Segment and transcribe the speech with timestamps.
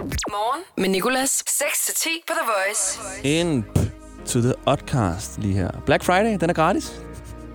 [0.00, 1.44] Morgen med Nicolas.
[1.48, 3.00] 6-10 på The Voice.
[3.24, 3.64] En
[4.26, 5.70] to the podcast lige her.
[5.86, 7.02] Black Friday, den er gratis.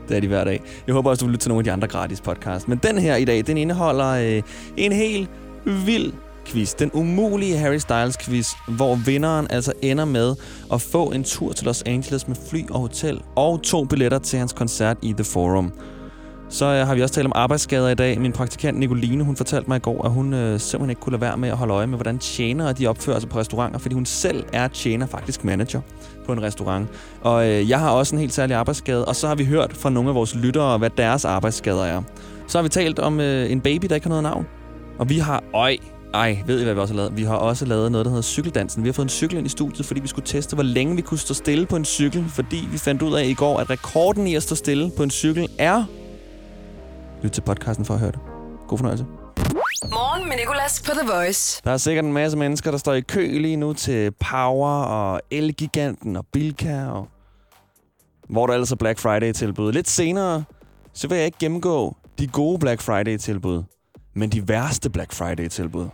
[0.10, 0.62] Det er de hver dag.
[0.88, 2.68] Jeg håber også, du vil lytte til nogle af de andre gratis podcasts.
[2.68, 4.42] Men den her i dag, den indeholder øh,
[4.78, 5.30] en helt
[5.66, 6.14] vild
[6.46, 6.74] quiz.
[6.74, 10.36] Den umulige Harry Styles quiz, hvor vinderen altså ender med
[10.74, 14.40] at få en tur til Los Angeles med fly og hotel og to billetter til
[14.40, 15.74] hans koncert i The Forum.
[16.50, 18.22] Så øh, har vi også talt om arbejdsskader i dag.
[18.22, 21.22] Min praktikant Nicoline, hun fortalte mig i går, at hun øh, simpelthen ikke kunne lade
[21.22, 24.06] være med at holde øje med, hvordan tjenere de opfører sig på restauranter, fordi hun
[24.06, 25.82] selv er tjener, faktisk manager
[26.26, 26.88] på en restaurant.
[27.22, 29.90] Og øh, jeg har også en helt særlig arbejdsskade, og så har vi hørt fra
[29.90, 32.02] nogle af vores lyttere, hvad deres arbejdsskader er.
[32.48, 34.46] Så har vi talt om øh, en baby, der ikke har noget navn.
[35.00, 35.44] Og vi har...
[35.54, 35.78] Øj,
[36.14, 37.18] ej, ved I, hvad vi også har lavet?
[37.18, 38.84] Vi har også lavet noget, der hedder cykeldansen.
[38.84, 41.02] Vi har fået en cykel ind i studiet, fordi vi skulle teste, hvor længe vi
[41.02, 42.26] kunne stå stille på en cykel.
[42.30, 45.12] Fordi vi fandt ud af i går, at rekorden i at stå stille på en
[45.12, 45.84] cykel er...
[47.26, 48.20] Lyt til podcasten for at høre det.
[48.68, 49.06] God fornøjelse.
[49.84, 51.62] Morgen med Nicolas på The Voice.
[51.64, 55.22] Der er sikkert en masse mennesker, der står i kø lige nu til Power og
[55.32, 57.08] Elgiganten og Bilka og
[58.30, 59.72] hvor der ellers er Black Friday-tilbud.
[59.72, 60.44] Lidt senere,
[60.94, 63.64] så vil jeg ikke gennemgå de gode Black Friday-tilbud,
[64.14, 65.88] men de værste Black Friday-tilbud.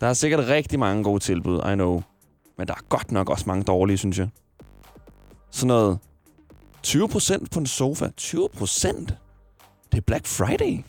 [0.00, 2.02] Der er sikkert rigtig mange gode tilbud, I know.
[2.58, 4.28] Men der er godt nok også mange dårlige, synes jeg.
[5.50, 5.98] Sådan noget
[6.86, 8.08] 20% på en sofa.
[8.20, 9.27] 20%?
[9.92, 10.84] Det er Black Friday.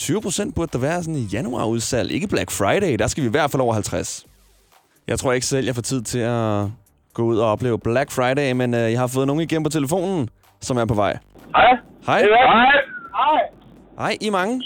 [0.00, 2.10] 20% burde der være sådan i januarudsalg.
[2.12, 4.26] Ikke Black Friday, der skal vi i hvert fald over 50.
[5.06, 6.64] Jeg tror ikke selv, jeg får tid til at
[7.14, 10.28] gå ud og opleve Black Friday, men øh, jeg har fået nogen igennem på telefonen,
[10.60, 11.18] som er på vej.
[11.56, 11.76] Hej.
[12.06, 12.20] Hej.
[12.22, 12.72] Hej.
[13.14, 13.40] Hej.
[13.98, 14.62] Hej, I er mange.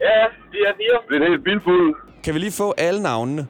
[0.00, 0.20] Ja,
[0.52, 0.98] vi er fire.
[1.08, 1.96] Det er en helt bilfuld.
[2.24, 3.46] Kan vi lige få alle navnene?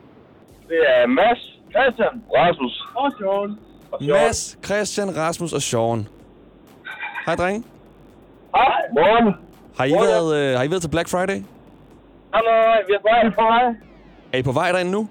[0.68, 1.38] Det er Mads,
[1.70, 3.58] Christian, Rasmus og Sean.
[3.92, 4.12] Og Sean.
[4.12, 6.08] Mads, Christian, Rasmus og Sean.
[7.26, 7.64] Hej, drenge.
[8.56, 8.80] Hej.
[8.92, 9.34] Morgen.
[9.78, 10.06] Har I, Morgen.
[10.08, 11.38] været, øh, har I været til Black Friday?
[12.34, 12.50] Hallo,
[12.88, 13.30] vi er på vej.
[13.34, 13.74] på vej.
[14.32, 15.08] Er I på vej derinde nu?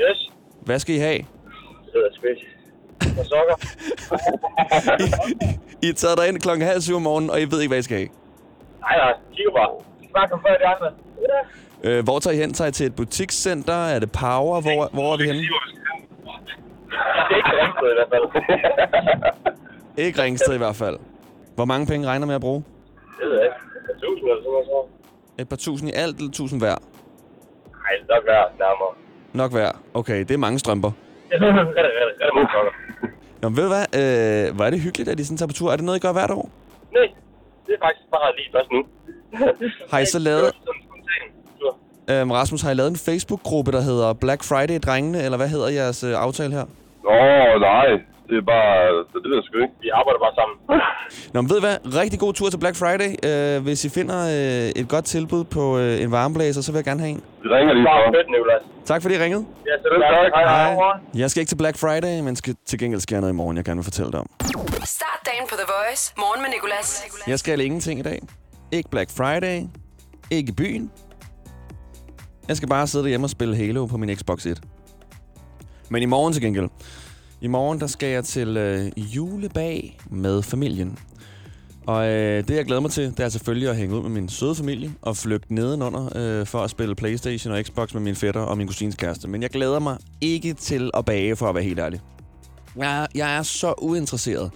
[0.00, 0.30] Yes.
[0.60, 1.18] Hvad skal I have?
[1.18, 1.26] Det
[1.94, 2.38] hedder spids.
[3.18, 3.56] Og sokker.
[5.84, 7.82] I er taget derind klokken halv syv om morgenen, og I ved ikke, hvad I
[7.82, 8.08] skal have.
[8.80, 9.12] nej, nej.
[9.36, 9.70] Kigger bare.
[10.10, 10.90] Snak om før de andre.
[11.84, 11.90] Ja.
[11.90, 12.52] Øh, hvor tager I hen?
[12.52, 13.74] Tager I til et butikscenter?
[13.74, 14.60] Er det Power?
[14.60, 15.40] Hvor, hvor er vi henne?
[15.40, 15.48] Det
[17.30, 18.24] er ikke Ringsted i hvert fald.
[20.06, 20.98] Ikke Ringsted i hvert fald.
[21.58, 22.64] Hvor mange penge regner med at bruge?
[23.18, 24.00] Det ved jeg ikke.
[24.06, 24.88] Tusind eller sådan noget.
[25.38, 26.76] Et par tusind i alt, eller tusind hver?
[27.82, 28.92] Nej, er nok værd nærmere.
[29.32, 29.70] Nok hver.
[29.94, 30.90] Okay, det er mange strømper.
[31.30, 31.66] Ja, det er det.
[31.76, 32.72] Det er det mange sokker.
[33.42, 33.86] Nå, ved du hvad?
[34.00, 35.72] Øh, hvor er det hyggeligt, at I sådan tager på tur.
[35.72, 36.50] Er det noget, I gør hvert år?
[36.92, 37.08] Nej,
[37.66, 38.80] det er faktisk bare lige først nu.
[39.92, 40.52] Har I så lavet-.
[42.10, 46.04] Øhm, Rasmus, har I lavet en Facebook-gruppe, der hedder Black Friday-drengene, eller hvad hedder jeres
[46.04, 46.66] øh, aftale her?
[47.08, 47.88] Åh, nej.
[48.28, 48.74] Det er bare...
[49.12, 49.74] Det, det ved jeg sgu ikke.
[49.84, 50.56] Vi arbejder bare sammen.
[51.32, 51.76] Nå, men ved I hvad?
[52.02, 53.10] Rigtig god tur til Black Friday.
[53.28, 56.84] Øh, hvis I finder øh, et godt tilbud på øh, en varmeblæser, så vil jeg
[56.90, 57.22] gerne have en.
[57.42, 58.12] Vi ringer lige for.
[58.18, 58.62] fedt, Nicolas.
[58.90, 59.44] Tak fordi I ringede.
[59.68, 60.32] Ja, så tak.
[60.34, 61.20] Hej, hej.
[61.22, 63.64] Jeg skal ikke til Black Friday, men skal til gengæld sker noget i morgen, jeg
[63.64, 64.28] gerne vil fortælle dig om.
[64.98, 66.02] Start dagen på The Voice.
[66.18, 66.88] Morgen med Nicolas.
[67.26, 68.18] Jeg skal ingenting i dag.
[68.72, 69.58] Ikke Black Friday.
[70.30, 70.90] Ikke i byen.
[72.48, 74.60] Jeg skal bare sidde derhjemme og spille Halo på min Xbox 1.
[75.90, 76.68] Men i morgen til gengæld.
[77.40, 80.98] I morgen der skal jeg til øh, julebag med familien.
[81.86, 84.28] Og øh, det jeg glæder mig til, det er selvfølgelig at hænge ud med min
[84.28, 88.40] søde familie og flygte nedenunder øh, for at spille Playstation og Xbox med min fætter
[88.40, 89.28] og min kusins kæreste.
[89.28, 92.00] Men jeg glæder mig ikke til at bage, for at være helt ærlig.
[92.76, 94.50] Jeg, jeg er så uinteresseret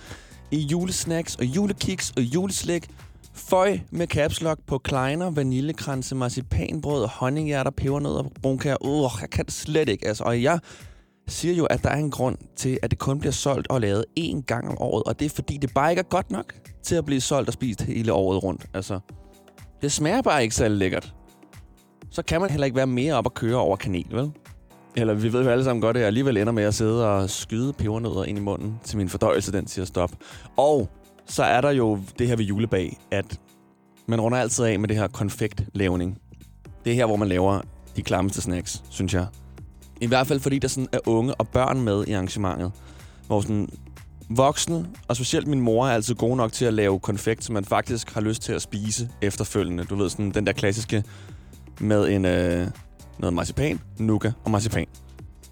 [0.51, 2.89] i julesnacks og julekiks og juleslik.
[3.35, 8.77] Føj med caps lock på kleiner, vaniljekranse, marcipanbrød, honninghjerter, pebernødder, brunkager.
[8.81, 10.09] Uh, jeg kan det slet ikke.
[10.09, 10.25] Altså.
[10.25, 10.59] Og jeg
[11.29, 14.05] siger jo, at der er en grund til, at det kun bliver solgt og lavet
[14.21, 15.03] én gang om året.
[15.03, 17.53] Og det er fordi, det bare ikke er godt nok til at blive solgt og
[17.53, 18.67] spist hele året rundt.
[18.75, 19.01] Altså,
[19.83, 21.15] det smager bare ikke særlig lækkert.
[22.11, 24.31] Så kan man heller ikke være mere op og køre over kanel, vel?
[24.97, 27.31] Eller vi ved jo alle sammen godt, at jeg alligevel ender med at sidde og
[27.31, 30.11] skyde pebernødder ind i munden, til min fordøjelse, den siger stop.
[30.57, 30.89] Og
[31.27, 33.41] så er der jo det her ved julebag, at
[34.07, 36.19] man runder altid af med det her konfektlavning.
[36.85, 37.61] Det er her, hvor man laver
[37.97, 39.27] de klammeste snacks, synes jeg.
[40.03, 42.73] I hvert fald fordi der sådan er unge og børn med i arrangementet.
[43.27, 43.69] Hvor sådan
[44.29, 47.65] voksne, og specielt min mor, er altid gode nok til at lave konfekt, som man
[47.65, 49.85] faktisk har lyst til at spise efterfølgende.
[49.85, 51.05] Du ved, sådan den der klassiske
[51.81, 52.67] med en, øh,
[53.19, 54.87] noget marcipan, nuka og marcipan.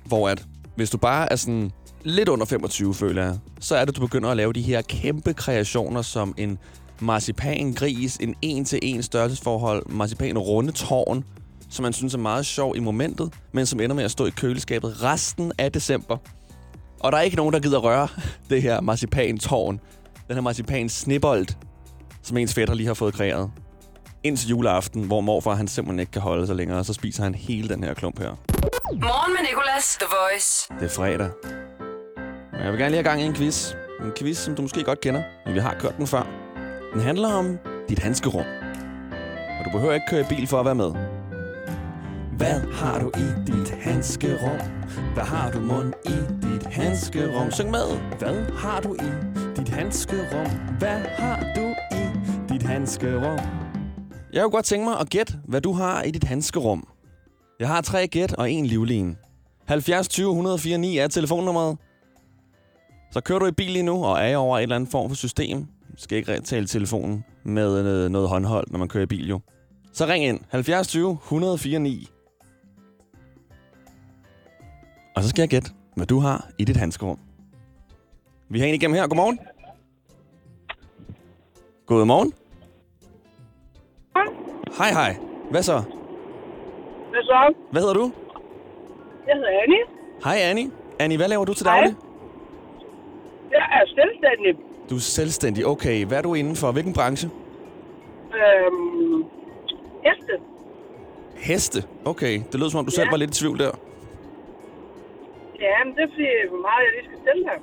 [0.04, 0.46] Hvor at,
[0.76, 1.70] hvis du bare er sådan
[2.02, 5.34] lidt under 25, føler jeg, så er det, du begynder at lave de her kæmpe
[5.34, 6.58] kreationer, som en
[7.00, 11.24] marcipangris, en en-til-en størrelsesforhold, marcipan runde tårn,
[11.70, 14.30] som man synes er meget sjov i momentet, men som ender med at stå i
[14.30, 16.16] køleskabet resten af december.
[17.00, 18.08] Og der er ikke nogen, der gider røre
[18.50, 19.80] det her marcipan-tårn.
[20.28, 21.46] Den her marcipan snibbold,
[22.22, 23.50] som ens fætter lige har fået kreeret.
[24.22, 27.34] indtil juleaften, hvor morfar han simpelthen ikke kan holde sig længere, og så spiser han
[27.34, 28.30] hele den her klump her.
[28.92, 30.68] Morgen med Nicolas, The Voice.
[30.80, 31.30] Det er fredag.
[32.52, 33.72] Og jeg vil gerne lige have gang i en quiz.
[34.04, 36.26] En quiz, som du måske godt kender, men vi har kørt den før.
[36.94, 37.58] Den handler om
[37.88, 38.44] dit handskerum.
[39.58, 41.19] Og du behøver ikke køre i bil for at være med.
[42.40, 44.58] Hvad har du i dit handskerum?
[45.14, 47.50] Hvad har du mund i dit handskerum?
[47.50, 48.16] Syng med!
[48.18, 49.10] Hvad har du i
[49.56, 50.46] dit handskerum?
[50.78, 52.04] Hvad har du i
[52.52, 53.38] dit handskerum?
[54.32, 56.88] Jeg kunne godt tænke mig at gætte, hvad du har i dit handskerum.
[57.58, 59.16] Jeg har tre gæt og en livlin.
[59.66, 61.78] 70 20 104 9 er telefonnummeret.
[63.12, 65.16] Så kører du i bil lige nu og er over et eller andet form for
[65.16, 65.58] system.
[65.62, 69.40] Du skal ikke tale telefonen med noget håndhold, når man kører i bil jo.
[69.92, 72.08] Så ring ind 70 20 104 9.
[75.20, 77.18] Og så skal jeg gætte, hvad du har i dit handskerum.
[78.48, 79.06] Vi har en igennem her.
[79.06, 79.38] Godmorgen.
[81.86, 82.32] Godmorgen.
[84.78, 85.16] Hej, hej.
[85.50, 85.82] Hvad så?
[87.10, 87.54] Hvad så?
[87.70, 88.12] Hvad hedder du?
[89.26, 89.84] Jeg hedder Annie.
[90.24, 90.70] Hej, Annie.
[90.98, 91.76] Annie, hvad laver du til Hej.
[91.76, 91.96] daglig?
[93.50, 94.64] Jeg er selvstændig.
[94.90, 95.66] Du er selvstændig.
[95.66, 96.72] Okay, hvad er du inden for?
[96.72, 97.30] Hvilken branche?
[98.34, 99.24] Øhm,
[100.04, 100.32] heste.
[101.36, 101.84] Heste.
[102.04, 103.10] Okay, det lød som om du selv Ja.
[103.10, 103.70] var lidt i tvivl der.
[105.60, 107.58] Ja, men det er fordi, hvor meget jeg lige skal stille her.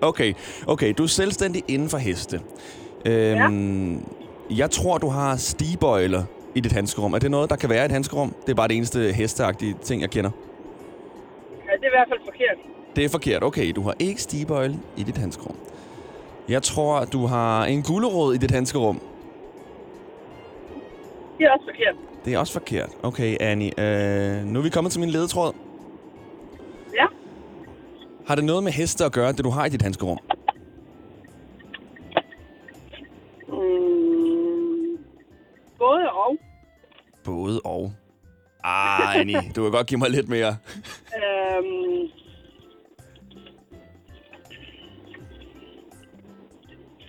[0.08, 0.34] Okay,
[0.66, 2.40] okay, du er selvstændig inden for heste.
[3.06, 4.04] Øhm,
[4.50, 6.22] Jeg tror, du har stigebøjler
[6.54, 7.14] i dit handskerum.
[7.14, 8.34] Er det noget, der kan være i et handskerum?
[8.46, 10.30] Det er bare det eneste hesteagtige ting, jeg kender.
[11.66, 12.56] Ja, det er i hvert fald forkert.
[12.96, 13.44] Det er forkert.
[13.44, 15.56] Okay, du har ikke stigebøjle i dit handskerum.
[16.48, 19.00] Jeg tror, du har en gulerod i dit handskerum.
[21.38, 21.94] Det er også forkert.
[22.24, 22.90] Det er også forkert.
[23.02, 23.70] Okay, Annie.
[23.80, 25.52] Øh, nu er vi kommet til min ledetråd.
[28.26, 30.18] Har det noget med heste at gøre, det du har i dit handskerum?
[33.48, 34.98] Mm,
[35.78, 36.36] både og.
[37.24, 37.92] Både og.
[38.64, 40.56] Ah, Annie, du kan godt give mig lidt mere.
[41.16, 42.10] Øhm,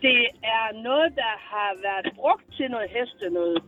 [0.02, 3.64] det er noget, der har været brugt til noget heste noget.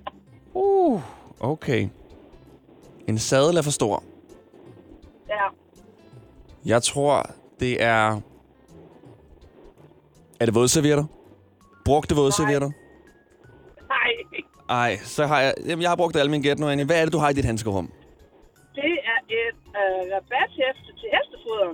[0.54, 1.02] Uh,
[1.40, 1.88] okay.
[3.08, 4.04] En sadel er for stor.
[5.30, 5.48] Ja.
[6.66, 8.22] Jeg tror, det er...
[10.40, 11.06] Er det vådservietter?
[11.86, 12.72] Brugte vådservietter?
[13.88, 14.12] Nej,
[14.70, 15.54] Ej, så har jeg...
[15.66, 16.86] Jamen, jeg har brugt alle mine gæt nu, Annie.
[16.86, 17.92] Hvad er det, du har i dit handskerum?
[18.76, 21.74] det er et øh, rabathæfte til hestefoder.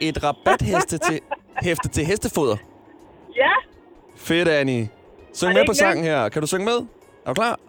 [0.00, 1.20] Et rabathæste til,
[1.66, 2.56] hæfte til hestefoder.
[3.36, 3.50] Ja,
[4.16, 4.88] Fedt, Annie.
[5.32, 6.28] Syng med på sangen her.
[6.28, 6.86] Kan du synge med?
[7.26, 7.60] Er du klar?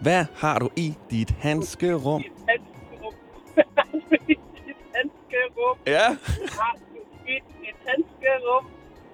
[0.00, 2.24] Hvad har du i dit handskerum.
[5.54, 5.76] Handskerum.
[5.86, 6.06] Ja,
[6.60, 8.64] Har du i dit handskerum.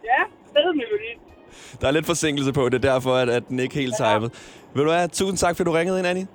[0.05, 0.23] Ja,
[0.53, 1.13] fedmelodi.
[1.81, 2.69] der er lidt forsinkelse på.
[2.69, 4.15] Det er derfor, at, at den ikke helt Ja.
[4.19, 4.33] typet.
[4.75, 6.27] Vil du have, tusind tak, fordi du ringede ind, Annie.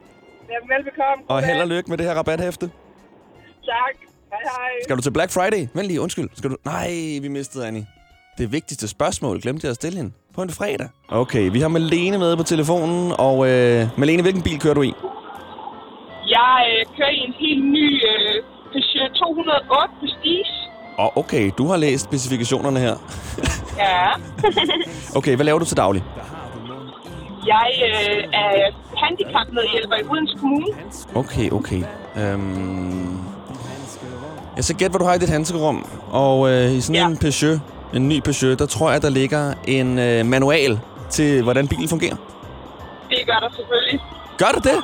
[0.51, 1.23] Jamen, velbekomme.
[1.27, 2.65] Og held og lykke med det her rabathæfte.
[3.65, 3.95] Tak.
[4.31, 4.69] Hej, hej.
[4.83, 5.67] Skal du til Black Friday?
[5.73, 6.29] Vent lige, undskyld.
[6.33, 6.55] Skal du...
[6.65, 6.87] Nej,
[7.21, 7.85] vi mistede Annie.
[8.37, 10.89] Det vigtigste spørgsmål glemte jeg at stille hende på en fredag.
[11.09, 14.93] Okay, vi har Malene med på telefonen, og øh, Malene, hvilken bil kører du i?
[16.27, 18.43] Jeg øh, kører i en helt ny øh,
[18.75, 20.45] Peugeot 208 Prestige.
[20.97, 22.95] Og oh, okay, du har læst specifikationerne her.
[23.77, 24.07] Ja.
[25.17, 26.03] Okay, hvad laver du til daglig?
[27.45, 30.65] Jeg øh, er handicapmedhjælper i Odense Kommune.
[31.15, 31.83] Okay, okay.
[32.17, 33.17] Øhm,
[34.55, 35.85] jeg skal gætte, hvad du har i dit handskerum.
[36.11, 37.07] Og øh, i sådan Ja.
[37.07, 37.59] en Peugeot,
[37.93, 40.79] en ny Peugeot, der tror jeg, der ligger en øh, manual
[41.09, 42.15] til, hvordan bilen fungerer.
[43.09, 43.99] Det gør der selvfølgelig.
[44.37, 44.77] Gør du det?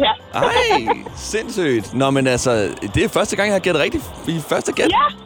[0.00, 0.12] Ja.
[0.34, 1.94] Ej, sindssygt.
[1.94, 4.90] Nå, men altså, det er første gang, jeg har gættet rigtigt i første gæt.
[4.90, 5.16] Ja.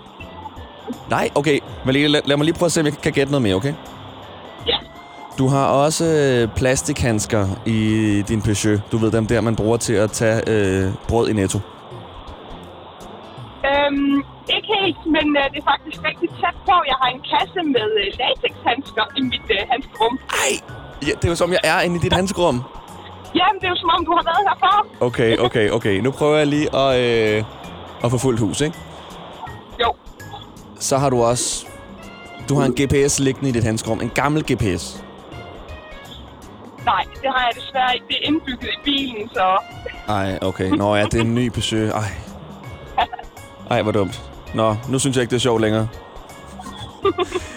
[1.11, 1.59] Nej, okay.
[1.87, 3.75] Malene, lad, lad mig lige prøve at se, om jeg kan gætte noget mere, okay?
[4.67, 4.77] Ja.
[5.39, 7.81] Du har også øh, plastikhandsker i
[8.29, 8.93] din Peugeot.
[8.93, 11.59] Du ved dem der, man bruger til at tage øh, brød i Netto.
[13.69, 14.17] Øhm,
[14.57, 16.77] ikke helt, men øh, det er faktisk rigtig tæt på.
[16.91, 20.19] Jeg har en kasse med øh, latexhandsker i mit øh, handskerum.
[20.45, 20.53] Ej,
[21.07, 22.63] ja, det er jo som, jeg er inde i dit handskerum.
[23.35, 25.07] Jamen, det er jo som om, du har været her før.
[25.07, 26.01] Okay, okay, okay.
[26.01, 27.45] Nu prøver jeg lige at, øh,
[28.05, 28.77] at få fuldt hus, ikke?
[29.81, 29.95] Jo.
[30.81, 31.67] Så har du også...
[32.49, 34.01] Du har en GPS liggende i dit handskerum.
[34.01, 35.05] En gammel GPS.
[36.85, 38.07] Nej, det har jeg desværre ikke.
[38.09, 39.59] Det er indbygget i bilen, så...
[40.09, 40.69] Ej, okay.
[40.71, 41.95] Nå ja, det er en ny Peugeot.
[41.95, 42.09] Ej.
[43.71, 44.23] Ej, hvor dumt.
[44.55, 45.89] Nå, nu synes jeg ikke, det er sjovt længere.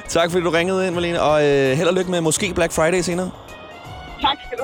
[0.07, 1.21] tak fordi du ringede ind, Malene.
[1.21, 3.29] Og øh, held og lykke med måske Black Friday senere.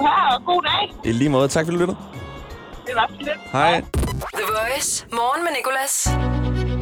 [0.05, 1.11] Have, og god dag.
[1.11, 1.47] I lige måde.
[1.47, 1.97] Tak fordi du lyttede.
[2.85, 3.51] Det var så lidt.
[3.51, 3.81] Hej.
[4.33, 5.05] The Voice.
[5.11, 6.09] Morgen med Nicolas.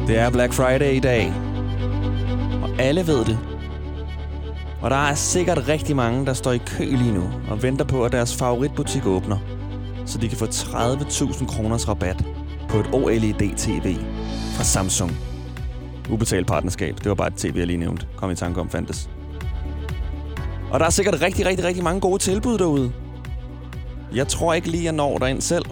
[0.08, 1.32] Det er Black Friday i dag.
[2.62, 3.38] Og alle ved det.
[4.82, 8.04] Og der er sikkert rigtig mange, der står i kø lige nu og venter på,
[8.04, 9.38] at deres favoritbutik åbner,
[10.06, 12.24] så de kan få 30.000 kroners rabat
[12.68, 13.96] på et OLED-TV
[14.56, 15.12] fra Samsung.
[16.10, 16.96] Ubetalt partnerskab.
[16.96, 18.06] Det var bare et tv, jeg lige nævnte.
[18.16, 19.10] Kom i tanke om, fandtes.
[20.70, 22.92] Og der er sikkert rigtig, rigtig, rigtig mange gode tilbud derude.
[24.14, 25.64] Jeg tror ikke lige, jeg når derind selv.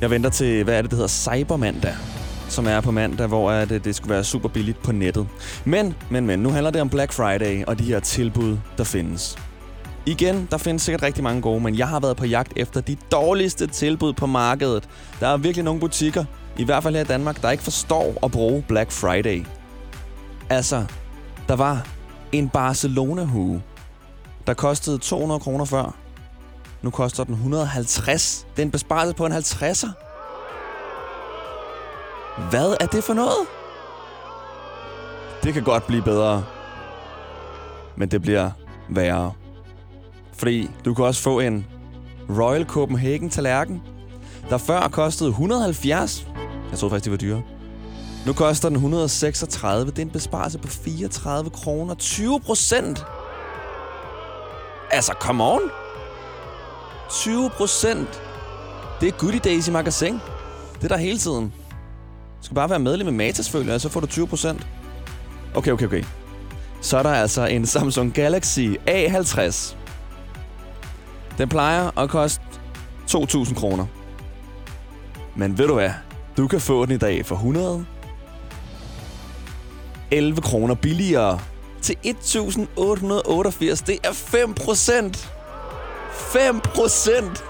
[0.00, 1.94] Jeg venter til, hvad er det, det hedder, Cybermandag
[2.52, 5.28] som er på mandag, hvor at det, det skulle være super billigt på nettet.
[5.64, 9.38] Men, men, men, nu handler det om Black Friday og de her tilbud, der findes.
[10.06, 12.96] Igen, der findes sikkert rigtig mange gode, men jeg har været på jagt efter de
[13.12, 14.88] dårligste tilbud på markedet.
[15.20, 16.24] Der er virkelig nogle butikker,
[16.58, 19.46] i hvert fald her i Danmark, der ikke forstår at bruge Black Friday.
[20.50, 20.84] Altså,
[21.48, 21.86] der var
[22.32, 23.62] en Barcelona-hue,
[24.46, 26.01] der kostede 200 kroner før.
[26.82, 28.46] Nu koster den 150.
[28.56, 29.88] Det er en besparelse på en 50'er.
[32.50, 33.46] Hvad er det for noget?
[35.42, 36.44] Det kan godt blive bedre.
[37.96, 38.50] Men det bliver
[38.88, 39.32] værre.
[40.32, 41.66] Fordi du kan også få en
[42.30, 43.82] Royal Copenhagen tallerken,
[44.50, 46.26] der før kostede 170.
[46.70, 47.42] Jeg troede faktisk, det var dyre.
[48.26, 49.90] Nu koster den 136.
[49.90, 51.94] Det er en besparelse på 34 kroner.
[51.94, 53.04] 20 procent!
[54.90, 55.60] Altså, come on!
[57.12, 58.22] 20 procent!
[59.00, 60.20] Det er Goodie Days i magasin.
[60.74, 61.52] Det er der hele tiden.
[62.40, 64.66] Du skal bare være medlem med Matas, føler jeg, så får du 20 procent.
[65.54, 66.04] Okay, okay, okay.
[66.80, 69.74] Så er der altså en Samsung Galaxy A50.
[71.38, 72.42] Den plejer at koste
[73.10, 73.86] 2.000 kroner.
[75.36, 75.90] Men ved du hvad?
[76.36, 77.86] Du kan få den i dag for 100
[80.10, 81.38] 11 kroner billigere
[81.82, 83.84] til 1.888.
[83.86, 85.32] Det er 5 procent.
[86.22, 87.44] 5 procent.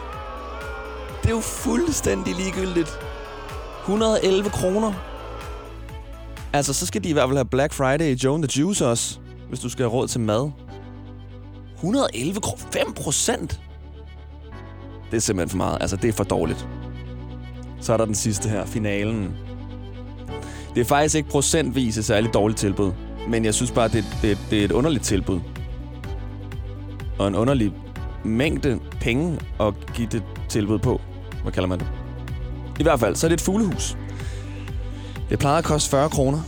[1.22, 2.98] Det er jo fuldstændig ligegyldigt.
[3.80, 4.92] 111 kroner.
[6.52, 9.18] Altså, så skal de i hvert fald have Black Friday i Joan the Juice også,
[9.48, 10.50] hvis du skal have råd til mad.
[11.74, 12.62] 111 kroner.
[12.72, 13.60] 5 procent.
[15.10, 15.78] Det er simpelthen for meget.
[15.80, 16.68] Altså, det er for dårligt.
[17.80, 19.36] Så er der den sidste her, finalen.
[20.74, 22.92] Det er faktisk ikke procentvis et særligt dårligt tilbud.
[23.28, 25.40] Men jeg synes bare, det, det, det er et underligt tilbud.
[27.18, 27.72] Og en underlig
[28.24, 31.00] mængde penge at give det tilbud på.
[31.42, 31.86] Hvad kalder man det?
[32.80, 33.96] I hvert fald, så er det et fuglehus.
[35.30, 36.40] Det plejer at koste 40 kroner.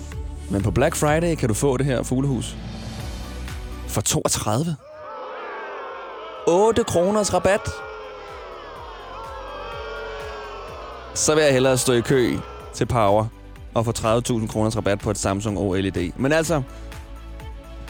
[0.50, 2.56] Men på Black Friday kan du få det her fuglehus
[3.88, 4.76] for 32.
[6.46, 7.60] 8 kroners rabat.
[11.14, 12.36] Så vil jeg hellere stå i kø
[12.72, 13.26] til Power
[13.74, 16.12] og få 30.000 kroners rabat på et Samsung OLED.
[16.16, 16.62] Men altså,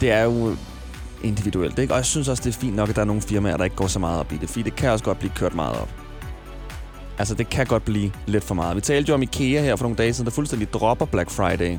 [0.00, 0.56] det er jo
[1.22, 1.92] individuelt, ikke?
[1.92, 3.76] Og jeg synes også, det er fint nok, at der er nogle firmaer, der ikke
[3.76, 4.48] går så meget op i det.
[4.48, 5.90] Fordi det kan også godt blive kørt meget op.
[7.18, 8.76] Altså, det kan godt blive lidt for meget.
[8.76, 11.78] Vi talte jo om IKEA her for nogle dage siden, der fuldstændig dropper Black Friday.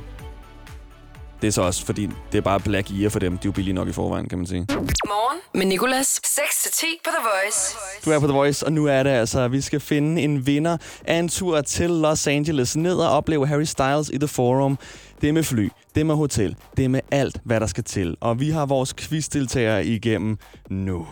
[1.41, 3.31] Det er så også, fordi det er bare Black Year for dem.
[3.31, 4.65] De er jo billige nok i forvejen, kan man sige.
[4.69, 6.19] Morgen med Nicolas.
[6.25, 7.75] 6-10 på The Voice.
[8.05, 10.47] Du er på The Voice, og nu er det altså, at vi skal finde en
[10.47, 10.77] vinder
[11.07, 12.75] af en tur til Los Angeles.
[12.75, 14.77] Ned og opleve Harry Styles i The Forum.
[15.21, 17.83] Det er med fly, det er med hotel, det er med alt, hvad der skal
[17.83, 18.17] til.
[18.21, 20.37] Og vi har vores quizdeltagere igennem
[20.69, 21.07] nu.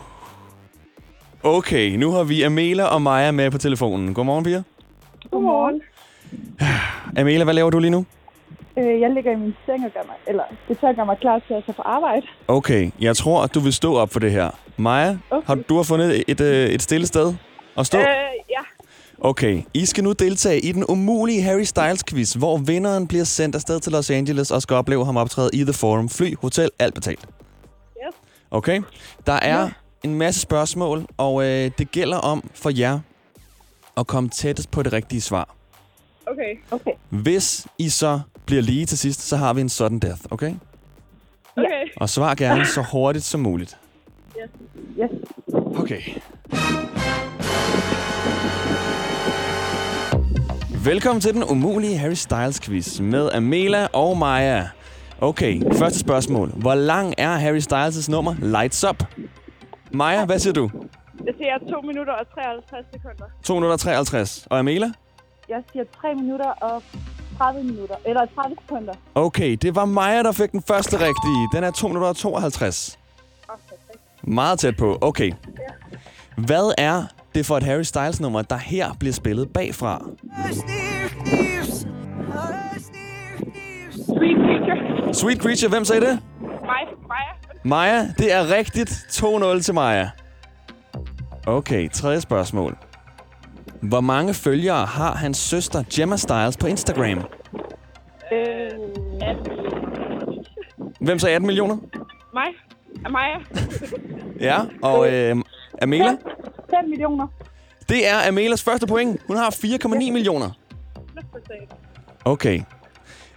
[1.42, 4.14] Okay, nu har vi Amela og Maja med på telefonen.
[4.14, 4.62] Godmorgen, piger.
[5.30, 5.80] Godmorgen.
[7.20, 8.06] Amela, hvad laver du lige nu?
[8.78, 11.38] Øh, jeg ligger i min seng og gør mig, eller det tør gør mig klar
[11.46, 12.26] til at tage på arbejde.
[12.48, 14.50] Okay, jeg tror, at du vil stå op for det her.
[14.76, 15.46] Maja, Okay.
[15.46, 17.34] har du har fundet et, et, øh, et stille sted
[17.78, 17.98] at stå?
[17.98, 18.04] Øh.
[19.26, 23.54] Okay, I skal nu deltage i den umulige Harry Styles quiz, hvor vinderen bliver sendt
[23.54, 26.08] afsted til Los Angeles og skal opleve ham optræde i The Forum.
[26.08, 27.28] Fly, hotel, alt betalt.
[28.06, 28.14] Yes.
[28.50, 28.82] Okay,
[29.26, 29.70] der er
[30.02, 33.00] en masse spørgsmål, og øh, det gælder om for jer
[33.96, 35.54] at komme tættest på det rigtige svar.
[36.26, 36.56] Okay.
[36.70, 36.92] Okay.
[37.10, 40.54] Hvis I så bliver lige til sidst, så har vi en sudden death, okay?
[41.56, 41.88] Okay.
[41.96, 43.78] Og svar gerne så hurtigt som muligt.
[44.98, 45.10] Yes.
[45.76, 46.00] Okay.
[50.84, 54.68] Velkommen til den umulige Harry Styles quiz med Amela og Maja.
[55.20, 56.48] Okay, første spørgsmål.
[56.48, 59.04] Hvor lang er Harry Styles' nummer Lights Up?
[59.92, 60.70] Maja, hvad siger du?
[61.26, 63.24] Jeg siger 2 minutter og 53 sekunder.
[63.42, 64.46] 253.
[64.50, 64.92] Og Amela?
[65.48, 66.82] Jeg siger 3 minutter og
[67.38, 67.94] 30 minutter.
[68.04, 68.94] Eller 30 sekunder.
[69.14, 71.48] Okay, det var Maja, der fik den første rigtige.
[71.54, 72.98] Den er 2 minutter og 52.
[74.22, 74.98] Meget tæt på.
[75.00, 75.32] Okay.
[76.36, 80.06] Hvad er det for et Harry Styles nummer, der her bliver spillet bagfra?
[83.92, 85.14] Sweet Creature.
[85.14, 86.18] Sweet Creature, hvem sagde det?
[86.40, 86.82] Mig.
[87.08, 87.32] Maja.
[87.64, 88.90] Maja, det er rigtigt.
[88.90, 90.10] 2-0 til Maja.
[91.46, 92.76] Okay, tredje spørgsmål.
[93.82, 97.18] Hvor mange følgere har hans søster Gemma Styles på Instagram?
[98.32, 98.70] Øh,
[99.22, 99.52] 18.
[101.00, 101.76] Hvem sagde 18 millioner?
[102.34, 102.44] Mig?
[103.10, 103.36] Maja?
[104.40, 105.36] Ja, og øh,
[105.82, 106.16] Amela?
[106.80, 107.26] 5 millioner.
[107.88, 109.20] Det er Amelas første point.
[109.26, 110.50] Hun har 4,9 millioner.
[112.24, 112.62] Okay.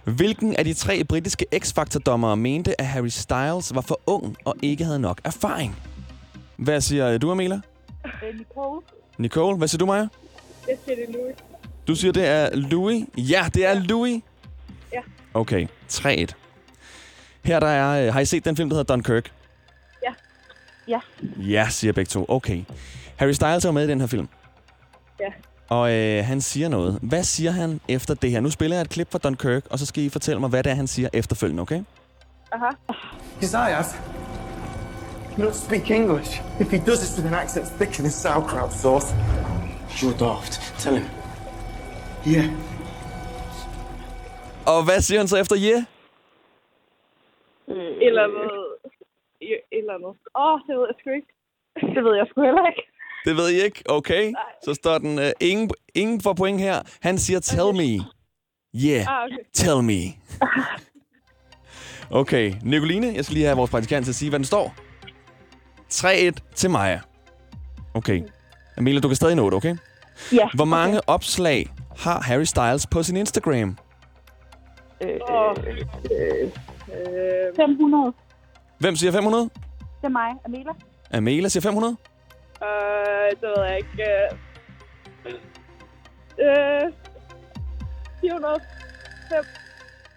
[0.04, 4.84] Hvilken af de tre britiske X-Factor-dommere mente, at Harry Styles var for ung og ikke
[4.84, 5.76] havde nok erfaring?
[6.56, 7.60] Hvad siger du, Amela?
[8.04, 8.80] Øh, Nicole.
[9.18, 10.06] Nicole, hvad siger du, Maja?
[10.68, 11.18] Jeg siger det nu.
[11.88, 13.04] Du siger, det er Louis.
[13.16, 14.22] Ja, det er Louis.
[14.92, 15.00] Ja.
[15.34, 16.26] Okay, 3-1.
[17.44, 18.06] Her der er...
[18.06, 19.32] øh, Har I set den film, der hedder Dunkirk?
[20.02, 20.12] Ja.
[20.88, 21.00] Ja.
[21.36, 22.24] Ja, siger begge to.
[22.28, 22.62] Okay.
[23.18, 24.28] Harry Styles er jo med i den her film.
[25.20, 25.32] Ja.
[25.68, 26.98] Og øh, han siger noget.
[27.02, 28.40] Hvad siger han efter det her?
[28.40, 30.70] Nu spiller jeg et klip fra Dunkirk, og så skal I fortælle mig, hvad det
[30.70, 31.82] er, han siger efterfølgende, okay?
[32.52, 32.70] Aha.
[35.38, 36.30] You don't speak English.
[36.60, 39.08] If he does this with an accent thicker than sauerkraut sauce,
[40.00, 40.52] you're daft.
[40.82, 41.06] Tell him.
[42.32, 42.48] Yeah.
[44.72, 45.82] Og hvad siger han så efter yeah?
[48.06, 48.68] Eller noget.
[49.40, 50.14] Et eller andet.
[50.36, 51.32] Åh, oh, det ved jeg sgu ikke.
[51.94, 52.84] Det ved jeg sgu heller ikke.
[53.28, 53.82] Det ved I ikke?
[53.88, 54.32] Okay.
[54.64, 56.82] Så står den øh, ingen, ingen får point her.
[57.00, 58.04] Han siger, tell me.
[58.74, 59.36] Yeah, Ah, okay.
[59.54, 60.00] tell me.
[62.10, 64.74] Okay, Nicoline, jeg skal lige have vores praktikant til at sige, hvad den står.
[65.92, 67.00] 3-1 til Maja.
[67.94, 68.22] Okay.
[68.76, 69.76] Amelia, du kan stadig nå det, okay?
[70.32, 70.48] Ja.
[70.54, 71.66] Hvor mange opslag
[71.98, 73.78] har Harry Styles på sin Instagram?
[75.02, 75.54] Øh, Åh.
[76.12, 76.50] Øh,
[77.56, 78.12] 500.
[78.78, 79.42] Hvem siger 500?
[79.44, 79.50] Det
[80.02, 80.70] er mig, Amela.
[81.10, 81.96] Amelia siger 500.
[82.62, 84.02] øh, det ved jeg ikke.
[85.26, 85.34] Øh,
[86.86, 86.92] øh,
[88.20, 88.60] 400.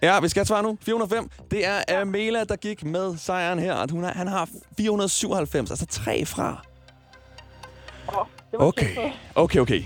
[0.02, 0.78] Ja, vi skal have et svar nu.
[0.82, 1.30] 405.
[1.52, 3.92] Det er Amela, der gik med sejren her.
[3.92, 6.66] Hun har, han har 497, altså tre fra.
[8.54, 8.96] Okay,
[9.36, 9.84] okay, okay.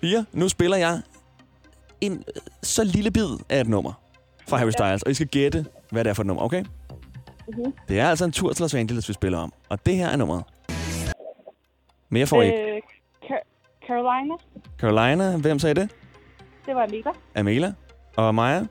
[0.00, 0.24] Fire.
[0.32, 1.00] Nu spiller jeg
[2.00, 3.92] en øh, så lille bid af et nummer
[4.48, 6.64] fra Harry Styles, og I skal gætte, hvad det er for et nummer, okay?
[7.48, 7.72] Mhm.
[7.88, 9.52] Det er altså en tur til Los Angeles, vi spiller om.
[9.68, 10.44] Og det her er nummeret.
[12.12, 12.76] Mere får I ikke.
[12.76, 12.82] Øh,
[13.24, 14.34] Ca- Carolina.
[14.78, 15.90] Carolina, hvem sagde det?
[16.66, 17.10] Det var Amela.
[17.34, 17.72] Amelia?
[18.16, 18.58] Og Maja?
[18.58, 18.66] Øh,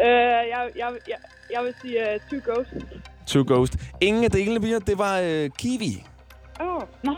[0.00, 1.16] jeg, jeg, jeg,
[1.52, 2.74] jeg vil sige uh, Two Ghosts.
[3.26, 3.76] Two Ghost.
[4.00, 4.78] Ingen af delene, piger.
[4.78, 6.04] Det var øh, Kiwi.
[6.60, 7.14] Åh, oh, Nå,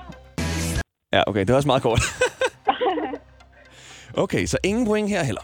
[1.12, 2.01] Ja, okay, det var også meget kort.
[4.23, 5.42] okay, så ingen point her heller.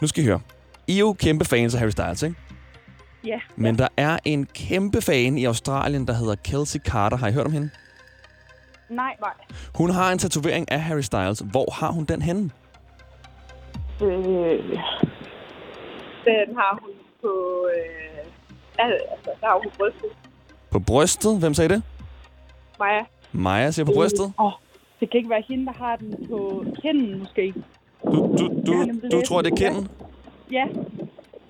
[0.00, 0.40] Nu skal I høre.
[0.86, 2.36] I er jo kæmpe fans af Harry Styles, ikke?
[3.26, 3.40] ja.
[3.56, 7.16] Men der er en kæmpe fan i Australien, der hedder Kelsey Carter.
[7.16, 7.70] Har I hørt om hende?
[8.94, 9.30] Nej, nej.
[9.74, 11.38] Hun har en tatovering af Harry Styles.
[11.50, 12.50] Hvor har hun den henne?
[14.02, 14.58] Øh,
[16.24, 16.90] den har hun
[17.22, 17.68] på...
[17.76, 18.24] Øh,
[18.78, 20.10] altså, der har hun brystet.
[20.70, 21.38] På brystet?
[21.38, 21.82] Hvem sagde det?
[22.78, 23.04] Maja.
[23.32, 24.32] Maja siger på brystet.
[24.40, 24.52] Åh,
[25.00, 27.54] det kan ikke være hende, der har den på kinden, måske.
[28.04, 29.74] Du, du, du, du tror, det er den.
[29.74, 29.88] kinden?
[30.52, 30.64] Ja,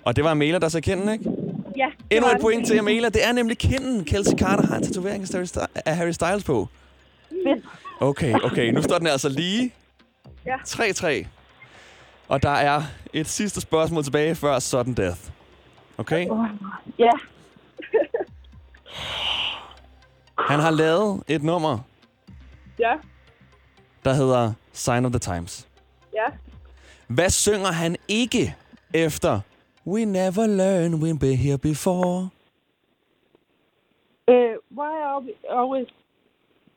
[0.04, 1.30] Og det var Amelia, der sagde kinden, ikke?
[1.76, 1.86] ja.
[2.10, 3.08] Endnu et point til Amelia.
[3.08, 4.04] Det er nemlig kinden.
[4.04, 5.24] Kelsey Carter har en tatovering
[5.86, 6.68] af Harry Styles på.
[7.46, 7.64] Fedt.
[8.00, 8.70] Okay, okay.
[8.72, 9.74] Nu står den altså lige.
[10.46, 10.56] Ja.
[10.56, 11.26] 3-3.
[12.28, 15.18] Og der er et sidste spørgsmål tilbage før sudden death.
[15.98, 16.28] Okay?
[16.98, 17.10] Ja,
[20.38, 21.78] Han har lavet et nummer,
[22.78, 22.92] Ja,
[24.04, 25.68] der hedder Sign of the Times.
[26.14, 26.24] ja.
[27.06, 28.54] Hvad synger han ikke
[28.94, 29.40] efter
[29.86, 32.28] We never learn we've been here before?
[34.28, 34.34] Uh,
[34.78, 35.86] why are we always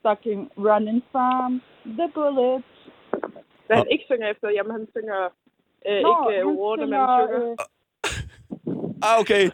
[0.06, 1.50] fucking running from
[2.00, 2.70] the bullets?
[3.68, 5.20] Hvad han ikke synger efter, jamen han synger
[5.90, 7.52] øh, Nå, ikke øh, Waterman synger, Sugar.
[7.52, 7.58] øh,
[9.08, 9.50] Ah, okay.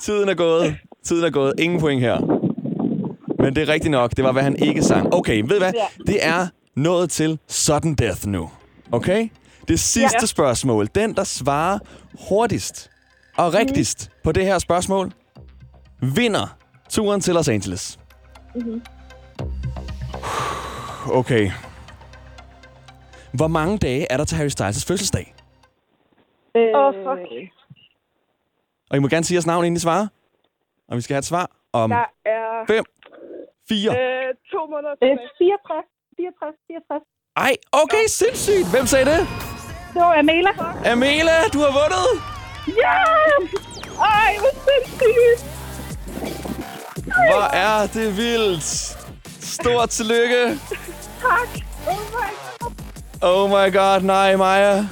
[0.00, 0.76] Tiden er gået.
[1.02, 1.52] Tiden er gået.
[1.58, 2.18] Ingen point her.
[3.42, 4.10] Men det er rigtigt nok.
[4.16, 5.14] Det var, hvad han ikke sang.
[5.14, 5.72] Okay, ved I hvad?
[5.74, 6.02] Ja.
[6.12, 8.50] Det er nået til sudden death nu.
[8.92, 9.28] Okay?
[9.68, 10.26] Det sidste Ja.
[10.26, 10.88] spørgsmål.
[10.94, 11.78] Den, der svarer
[12.28, 12.90] hurtigst
[13.38, 15.10] og rigtigst på det her spørgsmål,
[16.16, 16.56] vinder
[16.90, 17.98] turen til Los Angeles.
[21.10, 21.50] Okay.
[23.34, 25.34] Hvor mange dage er der til Harry Styles' fødselsdag?
[26.56, 27.52] øh, Åh, fuck.
[28.90, 30.06] Og I må gerne sige jeres navn, inden I svarer.
[30.88, 32.84] Og vi skal have et svar om Der er 5,
[33.68, 33.90] 4.
[33.90, 35.28] øh, to måneder øh, tilbage.
[35.38, 35.84] 64,
[36.16, 37.02] 64, 64.
[37.36, 38.66] Ej, okay, sindssygt.
[38.74, 39.18] Hvem sagde det?
[39.94, 40.50] Det var Amela.
[40.92, 42.06] Amela, du har vundet.
[42.82, 42.96] Ja!
[44.16, 45.40] Ej, hvor sindssygt!
[47.04, 49.01] Hvor er det vildt.
[49.52, 50.58] Stort tillykke.
[51.20, 51.48] Tak!
[51.86, 52.28] Oh my
[52.60, 52.72] god!
[53.22, 54.72] Oh my god, nej, Maja.
[54.76, 54.84] Ej,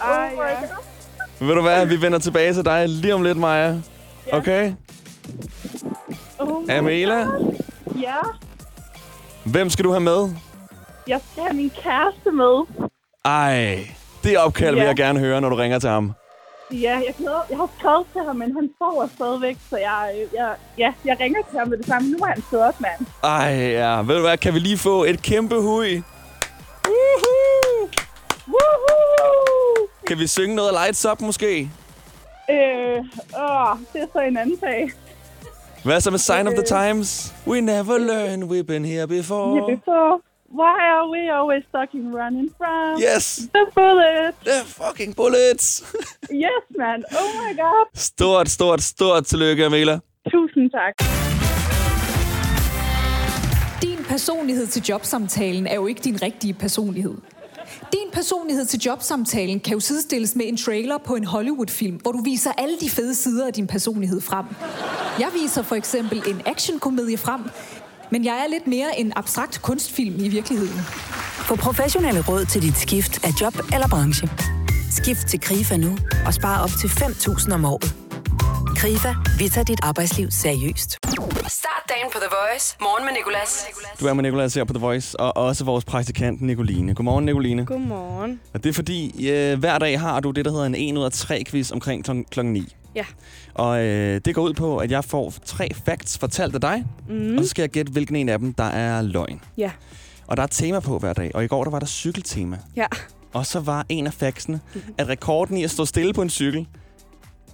[0.00, 0.60] Oh my ja.
[0.60, 1.46] god!
[1.46, 3.74] Ved du hvad, vi vender tilbage til dig lige om lidt, Maja.
[4.32, 4.72] Okay?
[6.38, 7.54] Oh Amela, God.
[8.02, 8.16] Ja,
[9.44, 10.28] hvem skal du have med?
[11.08, 12.64] jeg skal have min kæreste med.
[13.24, 13.86] Ej,
[14.24, 14.86] det opkald vil Ja.
[14.86, 16.12] jeg gerne høre, når du ringer til ham.
[16.72, 20.28] Ja, jeg, glæder, jeg har skrevet til ham, men han sover stadigvæk, så jeg, øh,
[20.34, 22.10] jeg, ja, jeg ringer til ham med det samme.
[22.10, 23.06] Nu er han stået op, mand.
[23.24, 24.02] Ej, ja.
[24.02, 26.02] Ved du hvad, kan vi lige få et kæmpe hui?
[26.86, 27.88] Woohoo!
[28.48, 29.88] Woohoo!
[30.06, 31.70] Kan vi synge noget Lights Up måske?
[32.50, 32.98] Øh,
[33.38, 34.90] åh, det er så en anden sag.
[35.84, 37.34] Hvad så med Sign of the Times?
[37.46, 39.56] We never learn, we've been here before.
[39.56, 40.20] Yeah, before.
[40.60, 43.48] Why are we always stuck in running from Yes!
[43.52, 44.34] the bullet?
[44.44, 45.82] The fucking bullets!
[46.30, 47.04] Yes, man.
[47.20, 47.86] Oh my god.
[47.94, 50.00] Stort, stort, stort tillykke, Amela.
[50.32, 50.94] Tusind tak.
[53.82, 57.14] Din personlighed til jobsamtalen er jo ikke din rigtige personlighed.
[57.92, 62.22] Din personlighed til jobsamtalen kan jo sidestilles med en trailer på en Hollywood-film, hvor du
[62.22, 64.44] viser alle de fede sider af din personlighed frem.
[65.18, 67.40] Jeg viser for eksempel en actionkomedie frem,
[68.10, 70.80] men jeg er lidt mere en abstrakt kunstfilm i virkeligheden.
[71.48, 74.28] Få professionelle råd til dit skift af job eller branche.
[74.90, 77.94] Skift til KRIFA nu og spare op til 5.000 om året.
[78.76, 80.90] KRIFA, vi tager dit arbejdsliv seriøst.
[81.48, 82.76] Start dagen på The Voice.
[82.80, 83.66] Morgen med Nicolas.
[84.00, 86.94] Du er med Nicolas her på The Voice, og også vores praktikant Nicoline.
[86.94, 87.66] Godmorgen, Nicoline.
[87.66, 88.40] Godmorgen.
[88.54, 91.04] Og det er fordi, øh, hver dag har du det, der hedder en 1 ud
[91.04, 92.10] af 3 quiz omkring kl.
[92.30, 92.76] klokken 9.
[92.96, 93.04] Ja.
[93.54, 97.36] Og øh, det går ud på, at jeg får tre facts fortalt af dig, Mm.
[97.38, 99.40] og så skal jeg gætte, hvilken en af dem, der er løgn.
[99.58, 99.70] Ja.
[100.26, 102.58] Og der er tema på hver dag, og i går der var der cykeltema.
[102.76, 102.86] Ja.
[103.32, 104.60] Og så var en af factsene,
[104.98, 106.66] at rekorden i at stå stille på en cykel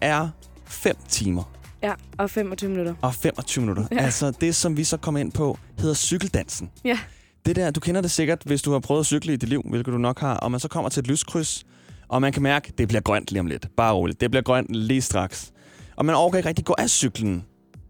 [0.01, 0.29] er
[0.67, 1.43] 5 timer
[1.83, 2.95] Ja, og 25 minutter.
[3.03, 3.85] og 25 minutter.
[3.93, 3.97] Ja.
[3.99, 6.71] Altså det, som vi så kom ind på, hedder cykeldansen.
[6.85, 6.99] Ja.
[7.47, 9.63] Det der, du kender det sikkert, hvis du har prøvet at cykle i dit liv,
[9.71, 11.65] hvilket du nok har, og man så kommer til et lyskryds,
[12.13, 13.67] og man kan mærke, at det bliver grønt lige om lidt.
[13.77, 14.21] Bare roligt.
[14.21, 15.53] Det bliver grønt lige straks.
[15.97, 17.45] Og man overgår ikke rigtig gå af cyklen.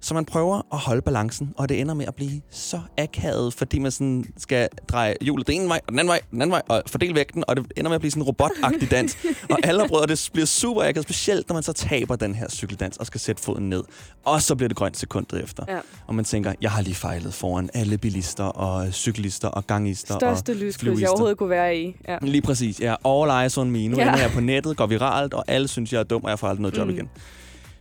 [0.05, 3.79] Så man prøver at holde balancen, og det ender med at blive så akavet, fordi
[3.79, 6.63] man sådan skal dreje hjulet den ene vej, og den anden vej, den anden vej,
[6.69, 9.17] og fordele vægten, og det ender med at blive sådan en robotagtig dans.
[9.51, 12.97] og alle brødre, det bliver super akavet, specielt når man så taber den her cykeldans
[12.97, 13.85] og skal sætte foden ned.
[14.25, 15.65] Og så bliver det grønt sekundet efter.
[15.69, 15.79] Ja.
[16.07, 20.51] Og man tænker, jeg har lige fejlet foran alle bilister og cyklister og gangister Største
[20.51, 21.97] og lyskryds, jeg overhovedet kunne være i.
[22.09, 22.19] Ja.
[22.23, 22.81] Lige præcis.
[22.81, 23.89] Ja, all eyes on me.
[23.89, 24.03] Nu Ja.
[24.09, 26.49] ender jeg på nettet, går viralt, og alle synes, jeg er dum, og jeg får
[26.49, 26.95] aldrig noget job mm.
[26.95, 27.09] igen.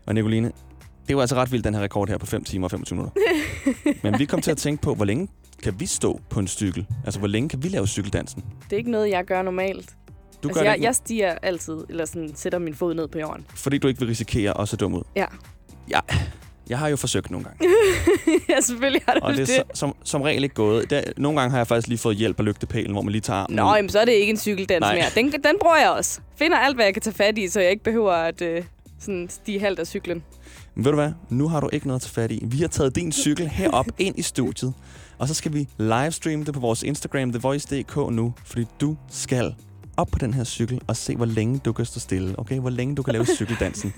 [0.05, 0.51] Og Nicoline,
[1.07, 3.21] det var altså ret vildt, den her rekord her på 5 timer og 25 minutter.
[4.03, 5.27] Men vi kom til at tænke på, hvor længe
[5.63, 6.85] kan vi stå på en cykel?
[7.05, 8.43] Altså, hvor længe kan vi lave cykeldansen?
[8.63, 9.95] Det er ikke noget, jeg gør normalt.
[10.43, 13.19] Du altså, gør jeg, ikke, jeg stiger altid, eller sådan, sætter min fod ned på
[13.19, 13.45] jorden.
[13.55, 15.03] fordi du ikke vil risikere at se dum ud.
[15.15, 15.25] Ja.
[15.89, 15.99] Ja,
[16.69, 17.67] jeg har jo forsøgt nogle gange.
[18.49, 19.57] ja, selvfølgelig har du Og det det.
[19.59, 20.89] er som, som regel ikke gået.
[20.89, 23.39] Der, nogle gange har jeg faktisk lige fået hjælp af lygtepælen, hvor man lige tager
[23.39, 23.75] armen Nå, ud.
[23.75, 24.95] jamen, så er det ikke en cykeldans Nej.
[24.95, 25.05] mere.
[25.15, 26.19] Den, den bruger jeg også.
[26.35, 28.63] Finder alt, hvad jeg kan tage fat i, så jeg ikke behøver at øh,
[28.99, 30.23] sådan stige halvt af cyklen.
[30.75, 31.11] Men ved du hvad?
[31.29, 32.39] Nu har du ikke noget at tage fat i.
[32.45, 34.73] Vi har taget din cykel herop ind i studiet.
[35.17, 38.33] Og så skal vi livestreame det på vores Instagram, TheVoice.dk nu.
[38.45, 39.55] Fordi du skal
[39.97, 42.39] op på den her cykel og se, hvor længe du kan stå stille.
[42.39, 42.59] Okay?
[42.59, 43.93] Hvor længe du kan lave cykeldansen.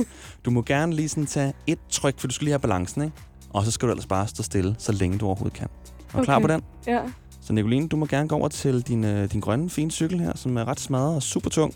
[0.46, 3.16] Du må gerne lige sådan tage et tryk, for du skal lige have balancen, ikke?
[3.50, 5.68] Og så skal du ellers bare stå stille, så længe du overhovedet kan.
[5.68, 6.26] Er du okay.
[6.26, 6.62] klar på den?
[6.88, 7.02] Ja.
[7.42, 10.32] Så Nicoline, du må gerne gå over til din, øh, din grønne, fine cykel her,
[10.36, 11.74] som er ret smadret og super tung.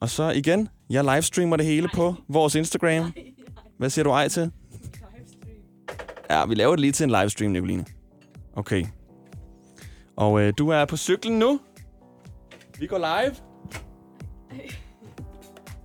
[0.00, 3.12] Og så igen, jeg livestreamer det hele på vores Instagram.
[3.78, 4.52] Hvad siger du ej til?
[6.30, 7.84] Ja, vi laver det lige til en livestream, Nicoline.
[8.52, 8.86] Okay.
[10.16, 11.60] Og øh, du er på cyklen nu.
[12.78, 13.34] Vi går live.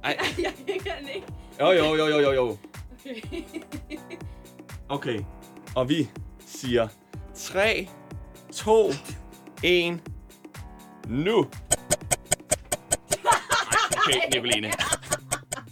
[0.03, 0.17] Ej.
[0.43, 1.27] Jeg kan ikke.
[1.59, 2.57] Jo, jo, jo, jo, jo, jo.
[4.89, 5.19] Okay.
[5.75, 6.09] Og vi
[6.45, 6.87] siger
[7.35, 7.89] 3,
[8.53, 8.91] 2,
[9.63, 9.99] 1,
[11.07, 11.45] nu.
[14.07, 14.71] Okay, Nicoline.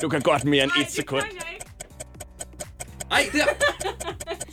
[0.01, 1.23] Du kan godt mere end et sekund.
[3.11, 3.45] Ej, der.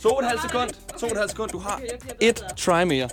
[0.03, 0.69] To og et halvt sekund.
[0.99, 1.49] To og et halvt sekund.
[1.51, 1.81] Du har
[2.21, 3.09] et try mere.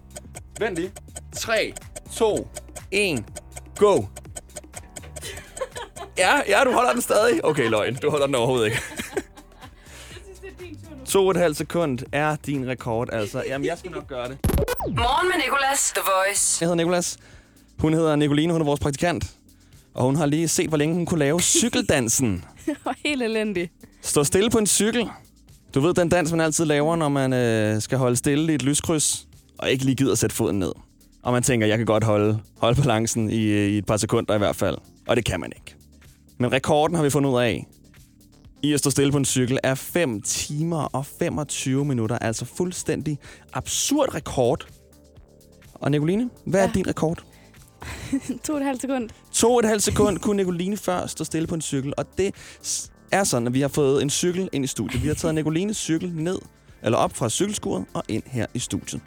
[0.61, 0.93] Vent lige.
[1.37, 1.73] 3,
[2.17, 2.49] 2,
[2.91, 3.25] 1,
[3.77, 4.03] go.
[6.19, 7.45] Ja, ja, du holder den stadig.
[7.45, 7.95] Okay, løgn.
[7.95, 8.81] Du holder den overhovedet ikke.
[11.07, 13.43] To og et halvt sekund er din rekord, altså.
[13.47, 14.39] Jamen, jeg skal nok gøre det.
[14.89, 15.93] Morgen med Nicolas.
[15.97, 16.63] The Voice.
[16.63, 17.19] Jeg hedder Nikolas.
[17.79, 19.25] Hun hedder Nicoline, hun er vores praktikant.
[19.95, 22.45] Og hun har lige set, hvor længe hun kunne lave cykeldansen.
[22.67, 23.73] Det var helt elendigt.
[24.03, 25.11] Stå stille på en cykel.
[25.75, 28.63] Du ved, den dans, man altid laver, når man øh, skal holde stille i et
[28.63, 30.73] lyskryds, og ikke lige gider sætte foden ned.
[31.23, 34.35] Og man tænker, jeg kan godt holde, holde balancen i, øh, i et par sekunder
[34.35, 34.77] i hvert fald.
[35.09, 35.77] Og det kan man ikke.
[36.39, 37.67] Men rekorden har vi fundet ud af,
[38.63, 42.19] i at stå stille på en cykel, er 5 timer og 25 minutter.
[42.19, 43.19] Altså fuldstændig
[43.53, 44.67] absurd rekord.
[45.75, 46.69] Og Nicoline, hvad ja.
[46.69, 47.25] er din rekord?
[48.45, 49.11] to og et halvt sekund.
[49.33, 52.35] To og et halvt sekund kunne Nicoline før stå stille på en cykel, og det
[53.11, 55.03] er sådan, at vi har fået en cykel ind i studiet.
[55.03, 56.38] Vi har taget Nicolines cykel ned,
[56.83, 59.01] eller op fra cykelskuret og ind her i studiet.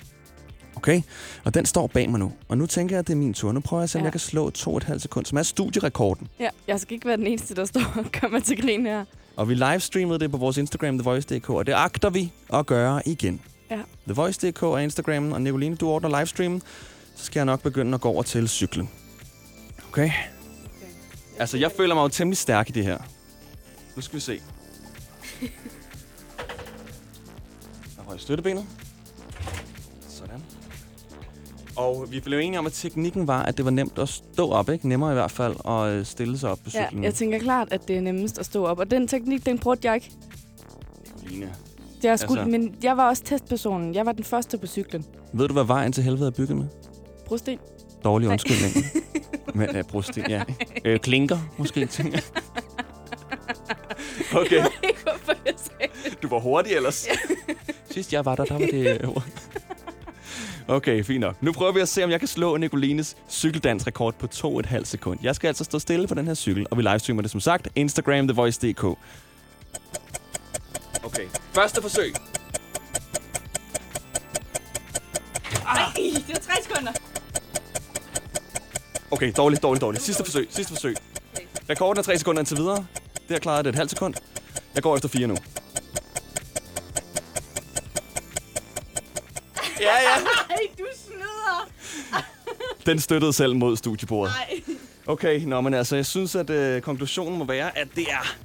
[0.75, 1.01] Okay?
[1.43, 2.31] Og den står bag mig nu.
[2.47, 3.51] Og nu tænker jeg, at det er min tur.
[3.51, 4.03] Nu prøver jeg at se, om Ja.
[4.05, 6.27] jeg kan slå to og et halvt sekund, som er studierekorden.
[6.39, 9.05] Ja, jeg skal ikke være den eneste, der står og kommer til grin her.
[9.35, 13.41] Og vi livestreamede det på vores Instagram, TheVoice.dk, og det agter vi at gøre igen.
[13.71, 13.79] Ja.
[14.05, 16.61] TheVoice.dk er Instagrammen, og Nicoline, du ordner livestreamen.
[17.15, 18.89] Så skal jeg nok begynde at gå over til cyklen.
[19.89, 20.03] Okay?
[20.05, 20.11] okay.
[21.39, 22.97] Altså, jeg føler mig jo temmelig stærk i det her.
[23.97, 24.41] Nu skal vi se.
[27.97, 28.65] Der jeg støttebenet.
[30.09, 30.41] Sådan.
[31.75, 34.69] Og vi blev enige om, at teknikken var, at det var nemt at stå op,
[34.69, 34.87] ikke?
[34.87, 37.03] Nemmere i hvert fald at øh, stille sig op på Ja, cyklen.
[37.03, 38.79] jeg tænker klart, at det er nemmest at stå op.
[38.79, 40.11] Og den teknik, den brugte jeg ikke.
[41.21, 41.53] Nicoline.
[42.01, 43.95] Det er sgu, Altså- Men jeg var også testpersonen.
[43.95, 45.05] Jeg var den første på cyklen.
[45.33, 46.65] Ved du, hvad vejen til helvede er bygget med?
[47.25, 47.57] Brosten.
[48.03, 48.85] Dårlig undskyldning.
[49.55, 50.43] Men uh, brosten, ja.
[50.85, 52.43] Øh, klinker, måske, tænker jeg.
[54.41, 56.23] Okay, Jeg ved ikke, hvorfor jeg sagde det.
[56.23, 57.07] du var hurtig ellers.
[57.91, 58.99] Sidst jeg var der, der var det...
[59.03, 59.23] øh, ord.
[60.67, 61.43] Okay, fint nok.
[61.43, 65.19] Nu prøver vi at se, om jeg kan slå Nicolines cykeldansrekord på 2,5 sekund.
[65.23, 67.67] Jeg skal altså stå stille på den her cykel, og vi livestreamer det som sagt.
[67.75, 68.83] Instagram, TheVoice.dk.
[71.03, 71.23] Okay,
[71.53, 72.13] første forsøg.
[75.67, 76.91] Ej, det var tre sekunder.
[79.11, 80.03] Okay, dårligt, dårligt, dårligt.
[80.03, 80.95] Sidste forsøg, sidste forsøg.
[81.69, 82.85] Rekorden er 3 sekunder indtil videre.
[83.27, 84.13] Det har klaret det et halvt sekund.
[84.75, 85.35] Jeg går efter 4 nu.
[89.79, 90.15] Ja, ja.
[90.55, 91.69] Ej, du snyder.
[92.85, 94.33] Den støttede selv mod studiebordet.
[94.49, 94.61] Ej.
[95.07, 98.35] Okay, nå, men altså, jeg synes, at øh, konklusionen må være, at det er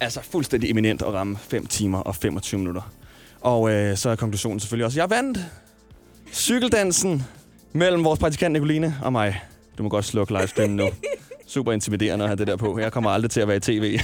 [0.00, 2.82] altså fuldstændig eminent at ramme 5 timer og 25 minutter.
[3.40, 5.38] Og øh, så er konklusionen selvfølgelig også, at jeg vandt
[6.32, 7.22] cykeldansen
[7.72, 9.42] mellem vores praktikant Nicoline og mig.
[9.78, 10.88] Du må godt slukke livestreamen nu.
[11.46, 12.78] Super intimiderende at have det der på.
[12.78, 13.98] Jeg kommer aldrig til at være i tv.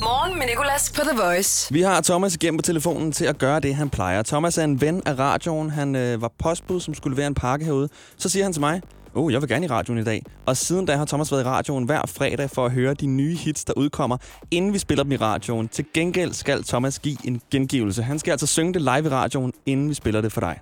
[0.00, 1.72] Morgen med Nicolas på The Voice.
[1.72, 4.22] Vi har Thomas igennem på telefonen til at gøre det, han plejer.
[4.22, 5.70] Thomas er en ven af radioen.
[5.70, 7.88] Han øh, var postbud, som skulle være en pakke herude.
[8.16, 8.82] Så siger han til mig,
[9.14, 10.22] oh, jeg vil gerne i radioen i dag.
[10.46, 13.36] Og siden da har Thomas været i radioen hver fredag for at høre de nye
[13.36, 14.16] hits, der udkommer,
[14.50, 15.68] inden vi spiller dem i radioen.
[15.68, 18.02] Til gengæld skal Thomas give en gengivelse.
[18.02, 20.60] Han skal altså synge det live i radioen, inden vi spiller det for dig.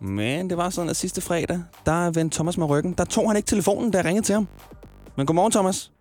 [0.00, 2.94] Men det var sådan, at sidste fredag, der vendte Thomas med ryggen.
[2.98, 4.48] Der tog han ikke telefonen, da jeg ringede til ham.
[5.16, 5.92] Men godmorgen, Thomas.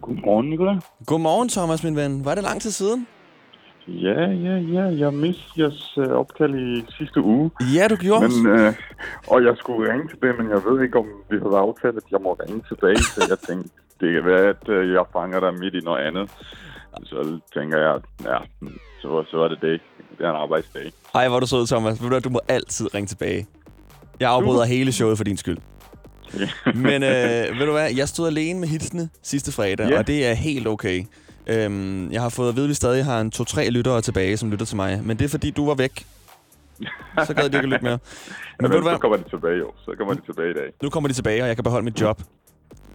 [0.00, 0.76] Godmorgen, Nicolai.
[1.06, 2.24] Godmorgen, Thomas, min ven.
[2.24, 3.06] Var det lang tid siden?
[3.88, 4.82] Ja, ja, ja.
[4.82, 7.50] Jeg mistede jeres øh, opkald i sidste uge.
[7.74, 8.28] Ja, du gjorde.
[8.28, 8.72] Men, øh,
[9.26, 12.20] og jeg skulle ringe tilbage, men jeg ved ikke, om vi havde aftalt, at jeg
[12.22, 12.98] må ringe tilbage.
[12.98, 16.30] Så jeg tænkte, det kan være, at øh, jeg fanger dig midt i noget andet.
[17.04, 18.38] Så tænker jeg, ja,
[19.02, 19.80] så, så er det det.
[20.18, 20.92] Det er en arbejdsdag.
[21.14, 21.98] Ej, hvor du sød, Thomas.
[22.24, 23.46] Du må altid ringe tilbage.
[24.20, 25.58] Jeg afbryder hele showet for din skyld.
[26.74, 29.98] Men øh, ved du hvad, jeg stod alene med hitsene sidste fredag, Ja.
[29.98, 31.04] og det er helt okay.
[31.46, 34.50] Øhm, jeg har fået at vide, at vi stadig har en to-tre lyttere tilbage, som
[34.50, 35.00] lytter til mig.
[35.04, 36.06] Men det er, fordi du var væk.
[37.26, 37.98] Så gad de ikke lytte mere.
[38.60, 39.70] Men ved du så hvad, kommer de tilbage, jo.
[39.84, 40.72] Så kommer de tilbage i dag.
[40.82, 42.22] nu kommer de tilbage, og jeg kan beholde mit job.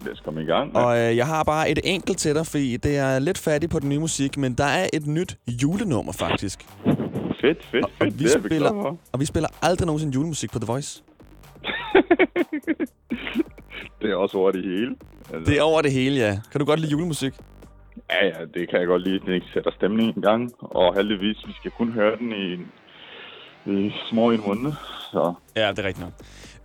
[0.04, 0.76] Lad os komme i gang.
[0.76, 3.78] Og øh, jeg har bare et enkelt til dig, fordi det er lidt fattig på
[3.78, 6.66] den nye musik, men der er et nyt julenummer faktisk.
[7.40, 8.18] Fedt, fedt, Og fedt.
[8.18, 8.98] vi, Det er vi glade spiller, for.
[9.12, 11.02] og vi spiller aldrig nogensinde julemusik på The Voice.
[14.02, 14.96] Det er også over det hele.
[15.34, 16.40] Altså, Det er over det hele, ja.
[16.52, 17.32] Kan du godt lide julemusik?
[18.10, 19.18] Ja, ja, det kan jeg godt lide.
[19.26, 20.52] Det sætter stemning i gang.
[20.60, 22.52] Og heldigvis, vi skal kun høre den i,
[23.70, 24.72] i små en måned.
[25.12, 26.12] Så Ja, det er rigtigt nok.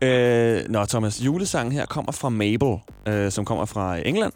[0.01, 4.33] Øh, nå, Thomas, julesangen her kommer fra Mabel, øh, som kommer fra England.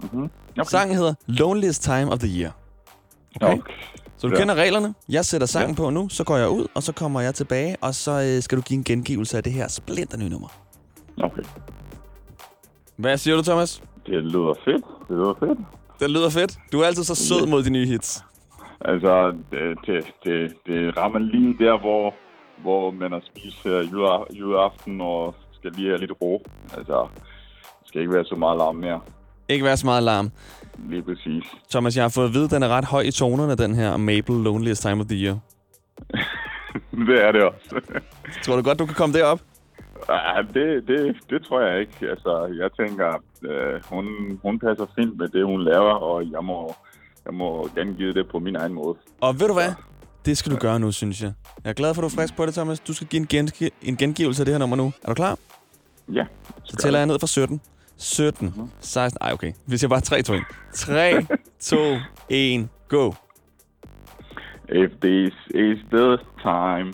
[0.00, 0.30] mm-hmm.
[0.58, 0.68] Okay.
[0.70, 2.52] Sangen hedder Loneliest Time of the Year.
[3.42, 3.52] Okay?
[3.58, 3.72] okay.
[4.18, 4.38] Så du Ja.
[4.40, 4.94] kender reglerne.
[5.08, 7.94] Jeg sætter sangen på nu, så går jeg ud, og så kommer jeg tilbage, og
[7.94, 10.48] så øh, skal du give en gengivelse af det her splinter nye nummer.
[11.22, 11.42] Okay.
[12.96, 13.82] Hvad siger du, Thomas?
[14.06, 14.84] Det lyder fedt.
[15.08, 15.58] Det lyder fedt.
[16.00, 16.58] Det lyder fedt.
[16.72, 18.24] Du er altid så sød mod de nye hits.
[18.80, 22.14] Altså, det, det, det, det rammer lige der, hvor,
[22.62, 26.42] hvor man har spist uh, jule, juleaften og skal lige have lidt ro.
[26.76, 27.08] Altså,
[27.84, 29.00] skal ikke være så meget larm mere.
[29.48, 30.30] Ikke være så meget larm.
[30.88, 31.44] Lige præcis.
[31.70, 33.96] Thomas, jeg har fået at vide, at den er ret høj i tonerne, den her
[33.96, 35.38] Mabel Loneliest Time of the Year.
[37.08, 37.80] det er det også.
[38.42, 39.40] Tror du godt, du kan komme derop?
[40.08, 42.10] Ja, det, det, det tror jeg ikke.
[42.10, 44.06] Altså, jeg tænker, øh, hun,
[44.42, 46.74] hun passer fint med det, hun laver, og jeg må,
[47.24, 48.96] jeg må gengive det på min egen måde.
[49.20, 49.72] Og ved du hvad?
[50.26, 51.32] Det skal du gøre nu, synes jeg.
[51.64, 52.80] Jeg er glad for, at du er frisk på det, Thomas.
[52.80, 54.92] Du skal give en, gengi- en gengivelse af det her nummer nu.
[55.02, 55.38] Er du klar?
[56.12, 56.24] Ja.
[56.64, 57.60] Så tæller jeg ned fra 17.
[57.98, 59.18] 17, 16...
[59.20, 59.52] Ej, okay.
[59.66, 60.42] Vi siger bare 3, 2, 1.
[60.74, 61.26] 3,
[61.60, 61.76] 2,
[62.28, 63.12] 1, go.
[64.68, 66.92] If this is the time,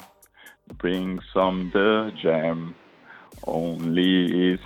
[0.78, 2.74] bring some the jam.
[3.46, 4.60] Only is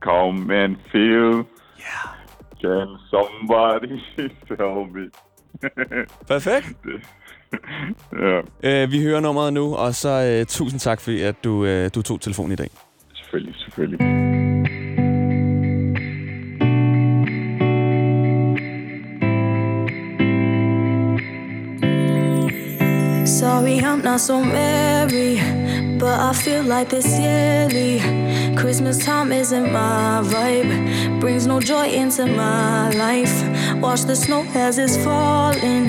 [0.00, 1.44] come and feel.
[1.78, 2.10] Yeah.
[2.60, 4.02] Can somebody
[4.48, 5.10] tell me?
[6.28, 6.66] Perfekt.
[8.22, 8.40] ja,
[8.82, 10.08] Øh, vi hører nummeret nu, og så
[10.40, 12.68] øh, tusind tak, fordi at du, øh, du tog telefonen i dag.
[13.14, 14.00] selvfølgelig, selvfølgelig.
[23.26, 25.38] Sorry, I'm not so merry,
[25.98, 28.00] but I feel like this yearly.
[28.56, 33.34] Christmas time isn't my vibe, brings no joy into my life.
[33.80, 35.88] Watch the snow as it's falling,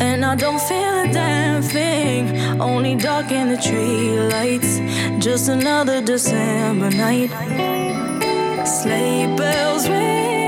[0.00, 2.60] and I don't feel a damn thing.
[2.60, 4.80] Only dark in the tree lights,
[5.24, 7.30] just another December night.
[8.66, 10.39] Sleigh bells ringing,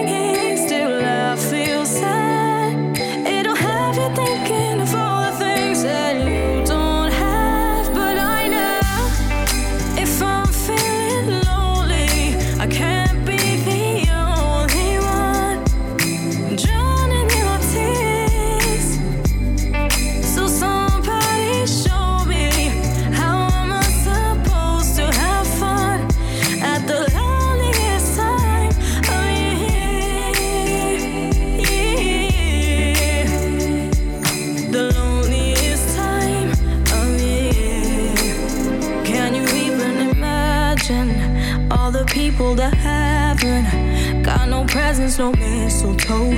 [44.72, 46.32] presents, no mistletoe?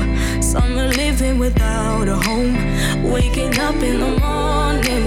[0.57, 2.55] Are living without a home,
[3.13, 5.07] waking up in the morning,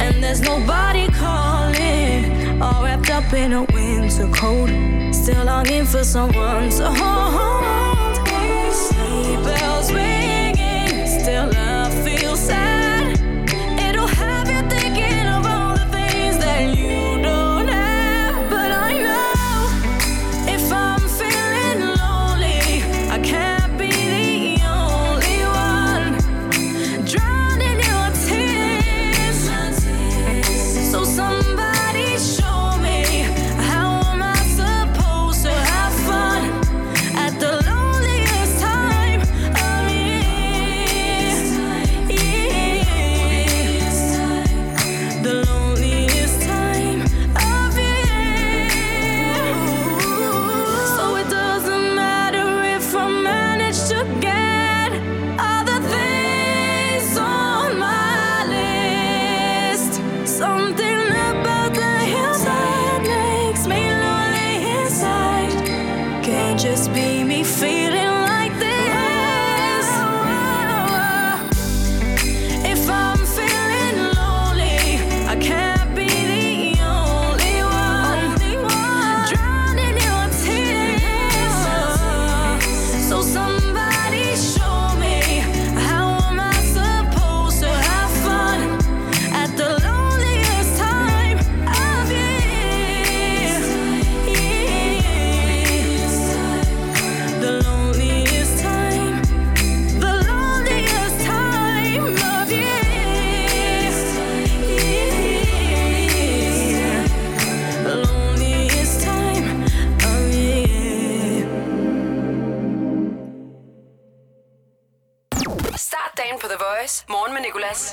[0.00, 2.62] and there's nobody calling.
[2.62, 4.70] All wrapped up in a winter coat,
[5.12, 7.53] still longing for someone to hold.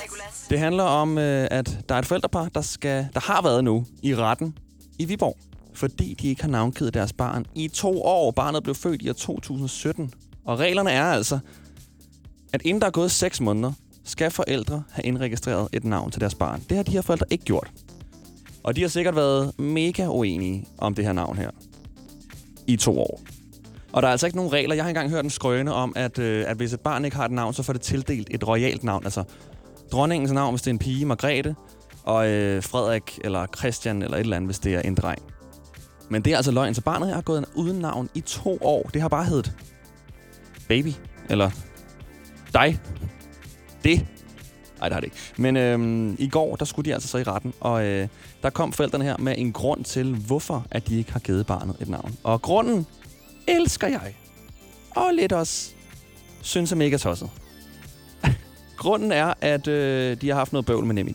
[0.04, 0.46] Nicolas.
[0.50, 3.86] Det handler om, øh, at der er et forældrepar, der, skal, der har været nu
[4.02, 4.58] i retten
[5.00, 5.38] i Viborg,
[5.74, 8.32] fordi de ikke har navngivet deres barn i to år.
[8.32, 10.14] Barnet blev født i år 2017.
[10.46, 11.40] Og reglerne er altså,
[12.54, 13.72] at inden der er gået 6 måneder,
[14.04, 16.64] skal forældre have indregistreret et navn til deres barn.
[16.70, 17.72] Det har de her forældre ikke gjort.
[18.64, 21.52] Og de har sikkert været mega uenige om det her navn her
[22.68, 23.22] i to år.
[23.92, 24.76] Og der er altså ikke nogen regler.
[24.76, 27.26] Jeg har engang hørt en skrøne om, at, øh, at hvis et barn ikke har
[27.26, 29.04] et navn, så får det tildelt et royalt navn.
[29.04, 29.24] Altså
[29.92, 31.56] dronningens navn, hvis det er en pige, Margrethe,
[32.04, 35.22] og øh, Frederik eller Christian eller et eller andet, hvis det er en dreng.
[36.10, 36.74] Men det er altså løgn.
[36.74, 38.90] Så barnet her har gået uden navn i to år.
[38.94, 39.54] Det har bare heddet
[40.68, 40.94] baby,
[41.30, 41.52] eller
[42.54, 42.80] dig.
[43.84, 44.08] Det.
[44.80, 45.18] Nej, det har det ikke.
[45.38, 48.08] Men øhm, i går, der skulle de altså så i retten, og øh,
[48.44, 51.76] der kom forældrene her med en grund til, hvorfor at de ikke har givet barnet
[51.80, 52.18] et navn.
[52.24, 52.86] Og grunden
[53.48, 54.16] elsker jeg.
[54.96, 55.72] Og lidt også
[56.42, 57.30] synes er mega tosset
[58.82, 61.14] grunden er, at øh, de har haft noget bøvl med NemID.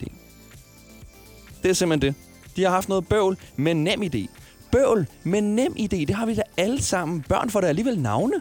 [1.63, 2.23] Det er simpelthen det.
[2.57, 4.27] De har haft noget bøvl med NemID.
[4.73, 7.25] Bøvl med NemID, det har vi da alle sammen.
[7.29, 8.35] Børn får da alligevel navne.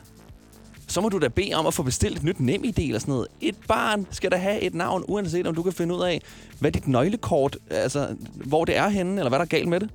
[0.87, 3.27] Så må du da bede om at få bestilt et nyt NemID eller sådan noget.
[3.41, 6.21] Et barn skal da have et navn, uanset om du kan finde ud af,
[6.59, 9.89] hvad dit nøglekort, altså hvor det er henne, eller hvad der er galt med det.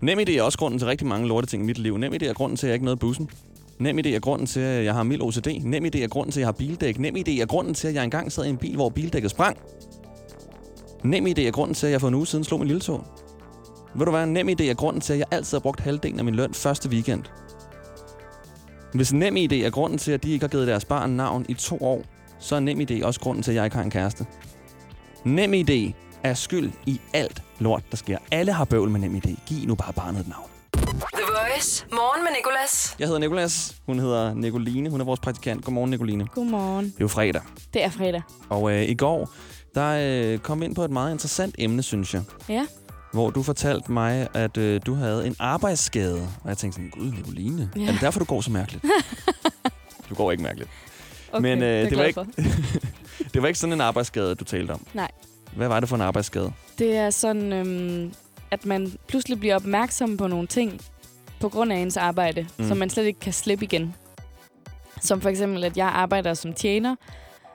[0.00, 1.98] NemID er også grunden til rigtig mange lorte ting i mit liv.
[1.98, 3.30] NemID er grunden til, at jeg ikke nåede bussen.
[3.78, 5.46] Nem idé er grunden til, at jeg har mild OCD.
[5.62, 6.98] Nem idé er grunden til, at jeg har bildæk.
[6.98, 9.56] Nem idé er grunden til, at jeg engang sad i en bil, hvor bildækket sprang.
[11.04, 13.04] Nem idé er grunden til, at jeg for en uge siden slog min lille tog.
[13.94, 16.24] Ved du hvad, nem idé er grunden til, at jeg altid har brugt halvdelen af
[16.24, 17.22] min løn første weekend.
[18.94, 21.54] Hvis nem idé er grunden til, at de ikke har givet deres barn navn i
[21.54, 22.02] to år,
[22.38, 24.26] så er nem idé også grunden til, at jeg ikke har en kæreste.
[25.24, 28.18] Nem idé er skyld i alt lort, der sker.
[28.32, 29.44] Alle har bøvl med nem idé.
[29.46, 30.55] Giv nu bare barnet et navn.
[31.00, 31.22] The
[31.52, 31.86] Voice.
[31.92, 32.96] Morgen med Nicolas.
[32.98, 33.76] Jeg hedder Nikolas.
[33.86, 34.90] Hun hedder Nicoline.
[34.90, 35.64] Hun er vores praktikant.
[35.64, 36.26] Godmorgen, Nicoline.
[36.26, 36.84] Godmorgen.
[36.84, 37.42] Det er jo fredag.
[37.74, 38.22] Det er fredag.
[38.48, 39.30] Og øh, i går,
[39.74, 39.98] der
[40.32, 42.22] øh, kom vi ind på et meget interessant emne, synes jeg.
[42.48, 42.66] Ja.
[43.12, 46.28] Hvor du fortalte mig, at øh, du havde en arbejdsskade.
[46.42, 47.70] Og jeg tænkte sådan, gud, Nicoline.
[47.76, 47.82] Ja.
[47.86, 48.84] Er det derfor, du går så mærkeligt?
[50.10, 50.70] du går ikke mærkeligt.
[51.32, 52.20] Okay, Men det er øh, jeg det, var ikke,
[53.34, 54.86] det var ikke sådan en arbejdsskade, du talte om.
[54.94, 55.10] Nej.
[55.56, 56.52] Hvad var det for en arbejdsskade?
[56.78, 58.12] Det er sådan, øhm,
[58.56, 60.80] at man pludselig bliver opmærksom på nogle ting
[61.40, 62.68] på grund af ens arbejde, Mm.
[62.68, 63.94] som man slet ikke kan slippe igen.
[65.00, 66.96] Som for eksempel, at jeg arbejder som tjener.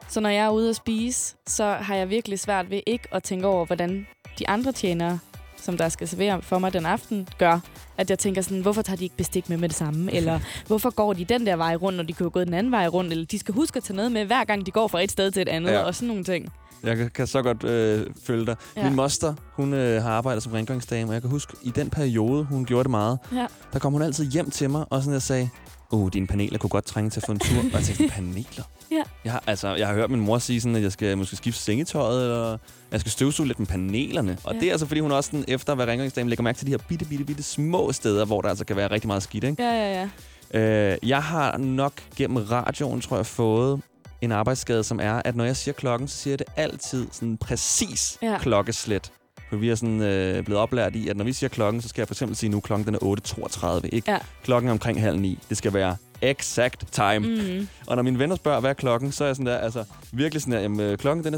[0.09, 3.23] Så når jeg er ude at spise, så har jeg virkelig svært ved ikke at
[3.23, 4.07] tænke over, hvordan
[4.39, 5.19] de andre tjenere,
[5.57, 7.59] som der skal servere for mig den aften, gør.
[7.97, 10.11] At jeg tænker sådan, hvorfor tager de ikke bestik med med det samme?
[10.17, 12.87] Eller hvorfor går de den der vej rundt, når de kunne gået den anden vej
[12.87, 13.11] rundt?
[13.11, 15.31] Eller de skal huske at tage noget med, hver gang de går fra et sted
[15.31, 15.79] til et andet, ja.
[15.79, 16.53] og sådan nogle ting.
[16.83, 18.55] Jeg kan, kan så godt øh, følge dig.
[18.77, 18.83] Ja.
[18.83, 22.43] Min moster, hun øh, har arbejdet som rengøringsdame, og jeg kan huske, i den periode,
[22.43, 23.45] hun gjorde det meget, Ja.
[23.73, 25.49] der kom hun altid hjem til mig, og sådan jeg sagde,
[25.91, 27.57] åh, dine paneler kunne godt trænge til at få en tur.
[27.59, 28.63] og jeg tænkte, paneler?
[28.91, 29.01] Ja.
[29.23, 31.61] Jeg har, altså, jeg har hørt min mor sige sådan, at jeg skal måske skifte
[31.61, 32.57] sengetøjet, eller
[32.91, 34.37] jeg skal støvsuge lidt med panelerne.
[34.43, 34.59] Og Ja.
[34.59, 36.71] det er altså, fordi hun også sådan, efter at være rengøringsdame lægger mærke til de
[36.71, 39.43] her bitte, bitte, bitte små steder, hvor der altså kan være rigtig meget skidt.
[39.43, 39.63] Ikke?
[39.63, 40.09] Ja, ja,
[40.53, 40.91] ja.
[40.93, 43.81] Øh, jeg har nok gennem radioen, tror jeg, fået
[44.21, 47.37] en arbejdsskade, som er, at når jeg siger klokken, så siger jeg det altid sådan
[47.37, 48.37] præcis Ja.
[48.37, 49.11] klokkeslæt.
[49.49, 52.01] For vi er sådan øh, blevet oplært i, at når vi siger klokken, så skal
[52.01, 54.11] jeg for eksempel sige nu, klokken den er 8.32, ikke?
[54.11, 54.17] Ja.
[54.43, 55.39] Klokken er omkring halv ni.
[55.49, 57.19] Det skal være exact time.
[57.19, 57.67] Mm.
[57.87, 60.41] Og når mine venner spørger, hvad er klokken, så er jeg sådan der, altså virkelig
[60.41, 61.37] sådan der, jamen, øh, klokken den er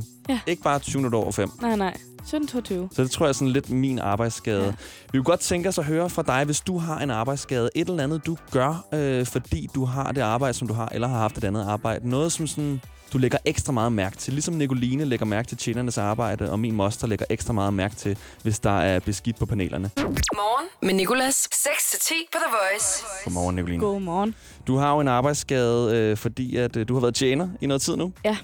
[0.00, 0.24] 17.22.
[0.28, 0.40] Ja.
[0.46, 1.50] Ikke bare 20 minutter over 5.
[1.60, 1.96] Nej, nej.
[2.22, 2.88] 1722.
[2.92, 4.64] Så det tror jeg er sådan lidt min arbejdsskade.
[4.64, 4.72] Ja.
[5.12, 7.70] Vi kunne godt tænke os at høre fra dig, hvis du har en arbejdsskade.
[7.74, 11.08] Et eller andet, du gør, øh, fordi du har det arbejde, som du har, eller
[11.08, 12.08] har haft et andet arbejde.
[12.08, 12.80] Noget, som sådan,
[13.12, 14.32] du lægger ekstra meget mærke til.
[14.32, 18.18] Ligesom Nicoline lægger mærke til tjenernes arbejde, og min moster lægger ekstra meget mærke til,
[18.42, 19.90] hvis der er beskidt på panelerne.
[19.96, 21.48] Morgen med Nicolas.
[21.54, 23.04] 6-10 på The Voice.
[23.24, 23.80] Godmorgen, Nicoline.
[23.80, 24.34] Godmorgen.
[24.66, 27.82] Du har jo en arbejdsskade, øh, fordi at, øh, du har været tjener i noget
[27.82, 28.12] tid nu.
[28.24, 28.36] Ja.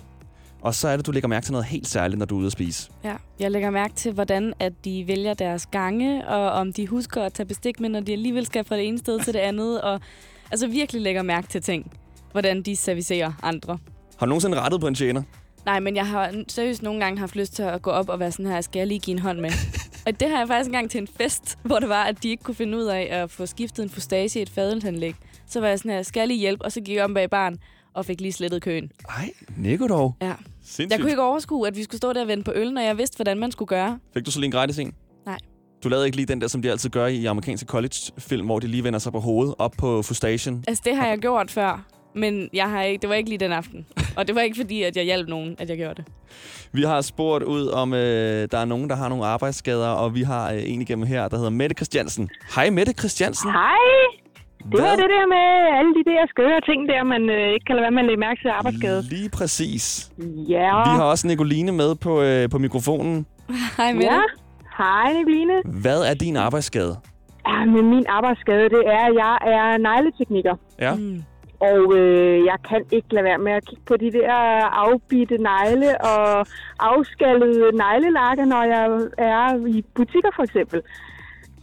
[0.62, 2.46] Og så er det, du lægger mærke til noget helt særligt, når du er ude
[2.46, 2.90] at spise.
[3.04, 7.22] Ja, jeg lægger mærke til, hvordan at de vælger deres gange, og om de husker
[7.22, 9.80] at tage bestik med, når de alligevel skal fra det ene sted til det andet.
[9.80, 10.00] Og
[10.50, 11.92] altså virkelig lægger mærke til ting.
[12.32, 13.78] Hvordan de servicerer andre.
[14.18, 15.22] Har du nogensinde rettet på en tjener?
[15.66, 18.32] Nej, men jeg har seriøst nogle gange haft lyst til at gå op og være
[18.32, 19.50] sådan her, skal jeg lige give en hånd med?
[20.06, 22.42] og det har jeg faktisk engang til en fest, hvor det var, at de ikke
[22.42, 25.14] kunne finde ud af at få skiftet en fustage i et fadelsanlæg.
[25.46, 26.64] Så var jeg sådan her, skal jeg lige hjælpe?
[26.64, 27.58] Og så gik jeg om bag barn
[27.98, 28.90] og fik lige slettet køen.
[29.08, 30.14] Ej, Nico dog.
[30.22, 30.32] Ja.
[30.62, 30.90] Sindssygt.
[30.90, 32.98] Jeg kunne ikke overskue, at vi skulle stå der og vente på øl, når jeg
[32.98, 33.98] vidste, hvordan man skulle gøre.
[34.14, 34.92] Fik du så lige en gratis en?
[35.26, 35.38] Nej.
[35.84, 38.66] Du lavede ikke lige den der, som de altid gør i amerikanske college-film, hvor de
[38.66, 40.64] lige vender sig på hovedet op på Fustation.
[40.68, 43.52] Altså, det har jeg gjort før, men jeg har ikke, det var ikke lige den
[43.52, 43.86] aften.
[44.16, 46.04] Og det var ikke fordi, at jeg hjalp nogen, at jeg gjorde det.
[46.72, 50.22] Vi har spurgt ud, om øh, der er nogen, der har nogle arbejdsskader, og vi
[50.22, 52.28] har øh, en igennem her, der hedder Mette Christiansen.
[52.54, 53.50] Hej Mette Christiansen.
[53.50, 53.76] Hej.
[54.72, 55.46] Det var det der med
[55.78, 58.20] alle de der skøre ting der, man øh, ikke kan lade være med at lægge
[58.20, 59.02] mærke til arbejdsskade.
[59.02, 60.10] Lige præcis.
[60.48, 60.70] Ja.
[60.88, 63.26] Vi har også Nicoline med på, øh, på mikrofonen.
[63.76, 64.20] Hej med Ja.
[64.78, 65.56] Hej, Nicoline.
[65.82, 66.96] Hvad er din arbejdsskade?
[67.48, 70.54] Ja, men min arbejdsskade, det er, at jeg er negletekniker.
[70.80, 70.94] Ja.
[70.94, 71.22] Mm.
[71.60, 74.32] Og øh, jeg kan ikke lade være med at kigge på de der
[74.84, 76.46] afbitte negle og
[76.80, 78.84] afskallede neglelakker, når jeg
[79.18, 80.80] er i butikker for eksempel.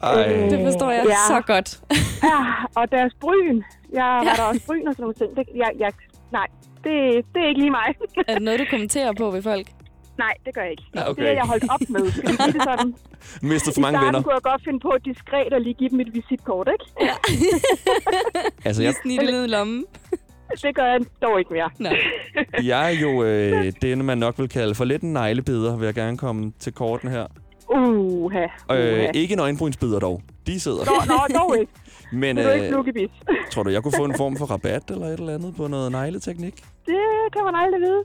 [0.04, 0.48] Ej.
[0.50, 1.80] Det forstår jeg så godt.
[2.24, 2.39] ja,
[2.76, 3.62] og deres bryn.
[3.93, 5.36] Jeg var der også bryn og sådan nogle ting.
[5.38, 5.91] Det, jeg, jeg,
[6.32, 6.48] nej,
[6.84, 7.88] det, det er ikke lige mig.
[8.28, 9.68] Er det noget, du kommenterer på ved folk?
[10.18, 10.84] Nej, det gør jeg ikke.
[10.96, 11.22] Ja, okay.
[11.22, 12.12] Det er jeg holdt op med.
[12.12, 12.96] Skal vi sige det sådan?
[13.52, 14.22] Mistet for I mange starten venner.
[14.24, 16.86] kunne jeg godt finde på diskret at lige give dem et visitkort, ikke?
[17.02, 17.16] Ja.
[18.66, 19.86] Altså, jeg, Snit ned i lommen.
[20.64, 21.70] det gør jeg dog ikke mere.
[21.80, 21.89] Nå.
[22.64, 25.93] jeg er jo øh, det, man nok vil kalde for lidt en neglebeder, vil jeg
[25.96, 27.26] gerne komme til korten her.
[27.70, 28.43] Uha.
[28.43, 29.11] Øh, uha.
[29.13, 30.22] ikke en øjenbrynsbeder dog.
[30.47, 30.84] De sidder.
[30.86, 31.72] Nå, nå, dog ikke.
[32.22, 33.09] Men Det er du ikke øh, flukkebis.
[33.51, 35.91] tror du, jeg kunne få en form for rabat eller et eller andet på noget
[35.91, 36.55] negleteknik?
[36.86, 37.01] Det
[37.36, 38.01] kan man aldrig vide.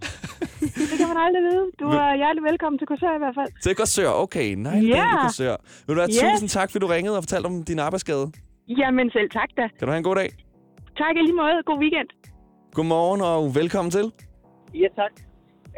[0.90, 1.64] Det kan man aldrig vide.
[1.80, 3.50] Du er hjertelig velkommen til Korsør i hvert fald.
[3.62, 4.48] Til Korsør, okay.
[4.64, 4.74] Ja.
[4.80, 5.22] yeah.
[5.22, 5.56] Korsør.
[5.86, 6.20] Vil du have Yes.
[6.32, 8.32] tusind tak, fordi du ringede og fortalte om din arbejdsskade.
[8.68, 9.62] Jamen selv tak da.
[9.78, 10.28] Kan du have en god dag?
[11.02, 11.56] Tak i lige måde.
[11.66, 12.08] God weekend.
[12.74, 14.12] Godmorgen og velkommen til.
[14.74, 15.12] Ja, tak.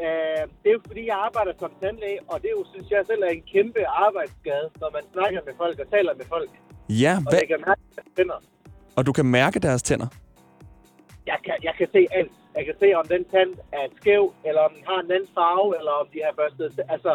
[0.04, 3.00] Uh, det er jo fordi, jeg arbejder som tandlæge, og det er jo, synes jeg
[3.10, 6.50] selv er en kæmpe arbejdsskade, når man snakker med folk og taler med folk.
[7.02, 7.40] Ja, Og hvad?
[7.40, 8.38] lægger mærke deres tænder.
[8.96, 10.08] Og du kan mærke deres tænder.
[11.30, 12.32] jeg kan, jeg kan se alt.
[12.56, 15.70] Jeg kan se, om den tand er skæv, eller om den har en anden farve,
[15.78, 16.80] eller om de har børstet.
[16.94, 17.12] Altså,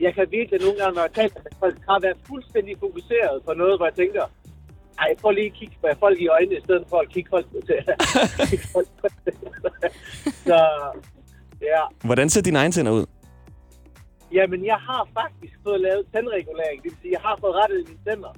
[0.00, 3.52] jeg kan virkelig nogle gange, når jeg taler med folk, har været fuldstændig fokuseret på
[3.62, 4.24] noget, hvor jeg tænker,
[5.02, 7.46] ej, prøv lige at kigge på folk i øjnene, i stedet for at kigge folk
[7.68, 7.78] til.
[10.48, 10.58] Så,
[11.60, 11.82] ja.
[12.04, 13.06] Hvordan ser dine egne tænder ud?
[14.32, 16.76] Jamen, jeg har faktisk fået lavet tandregulering.
[16.82, 18.32] Det vil sige, jeg har fået rettet mine tænder.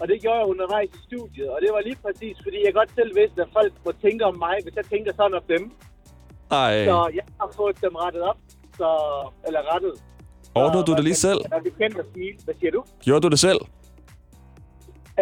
[0.00, 1.48] Og det gjorde jeg undervejs i studiet.
[1.54, 4.36] Og det var lige præcis, fordi jeg godt selv vidste, at folk må tænke om
[4.46, 5.62] mig, hvis jeg tænker sådan om dem.
[6.50, 6.84] Ej.
[6.84, 8.38] Så jeg har fået dem rettet op.
[8.78, 8.88] Så,
[9.46, 9.94] eller rettet.
[10.54, 11.40] Ordnede du det lige selv?
[11.50, 12.32] Jeg er kendt at sige.
[12.44, 12.84] Hvad siger du?
[13.04, 13.60] Gjorde du det selv?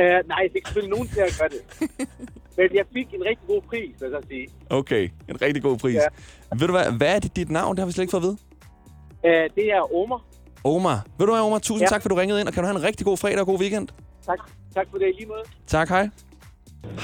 [0.01, 1.63] Uh, nej, jeg fik selvfølgelig nogen til at gøre det.
[2.61, 4.47] Men jeg fik en rigtig god pris, vil jeg sige.
[4.71, 5.95] Okay, en rigtig god pris.
[5.95, 6.09] Ja.
[6.59, 7.71] Ved du hvad, hvad er dit, dit navn?
[7.77, 8.39] Det har vi slet ikke fået at vide.
[9.25, 10.21] Uh, det er Omar.
[10.65, 10.99] Omar.
[11.19, 11.59] Ved du hvad, Omar?
[11.59, 11.85] Tusind ja.
[11.85, 11.89] Ja.
[11.95, 13.59] tak, for du ringede ind, og kan du have en rigtig god fredag og god
[13.61, 13.89] weekend.
[14.27, 14.39] Tak,
[14.75, 15.43] tak for det i lige måde.
[15.67, 16.09] Tak, hej.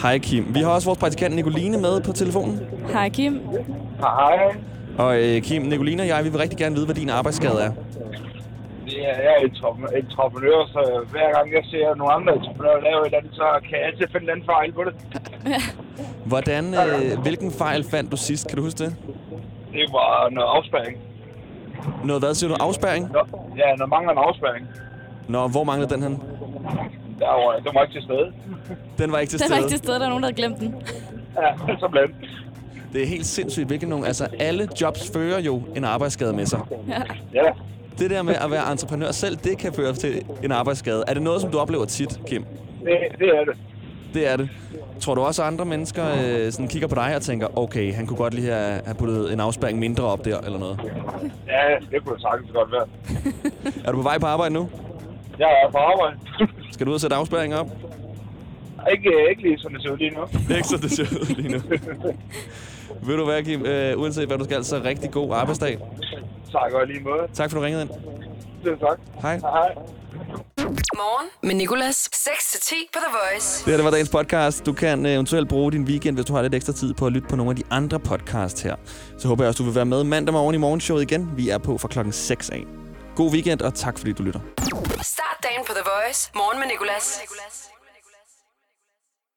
[0.03, 0.55] Hej Kim.
[0.55, 2.61] Vi har også vores praktikant Nicoline med på telefonen.
[2.93, 3.41] Hej Kim.
[4.01, 4.57] Hej.
[4.99, 7.73] Og øh, Kim, Nicoline og jeg, vi vil rigtig gerne vide, hvad din arbejdsskade er.
[8.87, 13.01] Det er, jeg er entrep- entreprenør, så hver gang jeg ser nogle andre entreprenører lave
[13.01, 14.95] et eller andet, så kan jeg altid finde en anden fejl på det.
[16.33, 18.49] Hvordan, øh, hvilken fejl fandt du sidst?
[18.49, 18.97] Kan du huske det?
[19.73, 20.99] Det var noget afspæring.
[22.05, 22.57] Noget hvad siger du?
[22.61, 23.13] Afspæring?
[23.13, 23.19] Nå,
[23.57, 24.67] ja, når mangler en afspæring.
[25.29, 26.23] Nå, hvor manglede den hen?
[27.19, 28.33] Der var, den var ikke til stede.
[28.99, 29.57] Den var ikke til Den stede.
[29.57, 30.75] var ikke til stede, der er nogen, der har glemt den.
[31.37, 32.15] Ja, så blandt.
[32.93, 34.07] Det er helt sindssygt, hvilke nogle...
[34.07, 36.61] Altså, alle jobs fører jo en arbejdsskade med sig.
[36.89, 37.03] Ja.
[37.35, 37.51] Ja.
[37.99, 41.05] Det der med at være entreprenør selv, det kan føre til en arbejdsskade.
[41.09, 42.45] Er det noget, som du oplever tit, Kim?
[42.85, 43.57] Det, det er det.
[44.17, 44.49] Det er det.
[45.01, 48.07] Tror du også, at andre mennesker øh, sådan kigger på dig og tænker, okay, han
[48.07, 50.81] kunne godt lige have, have puttet en afspæring mindre op der, eller noget?
[51.47, 52.87] Ja, det kunne det sagtens godt være.
[53.85, 54.69] Er du på vej på arbejde nu?
[55.39, 56.17] Jeg er på arbejde.
[56.73, 57.67] Skal du ud og sætte afspæring op?
[58.93, 60.55] Ikke, ikke lige sådan, det ser ud lige nu.
[60.57, 61.59] Ikke så det ser ud lige nu.
[63.03, 63.67] Ved du hvad, Kim?
[63.67, 65.79] Øh, uanset hvad du skal, så rigtig god arbejdsdag.
[66.53, 67.23] Tak og lige måde.
[67.35, 67.91] Tak for, du ringede ind.
[68.65, 68.99] Selv tak.
[69.23, 69.37] Hej.
[69.39, 69.75] Hej.
[70.97, 72.09] Morgen med Nicolas.
[72.15, 73.65] 6-10 på The Voice.
[73.65, 74.67] Det her det var dagens podcast.
[74.67, 77.13] Du kan øh, eventuelt bruge din weekend, hvis du har lidt ekstra tid på at
[77.13, 78.77] lytte på nogle af de andre podcasts her.
[79.19, 81.31] Så håber jeg også, du vil være med mandag morgen i morgenshowet igen.
[81.37, 82.65] Vi er på fra klokken 6 af.
[83.17, 84.41] God weekend, og tak fordi du lytter.
[85.03, 86.31] Start dagen på The Voice.
[86.35, 87.21] Morgen med Nicolas.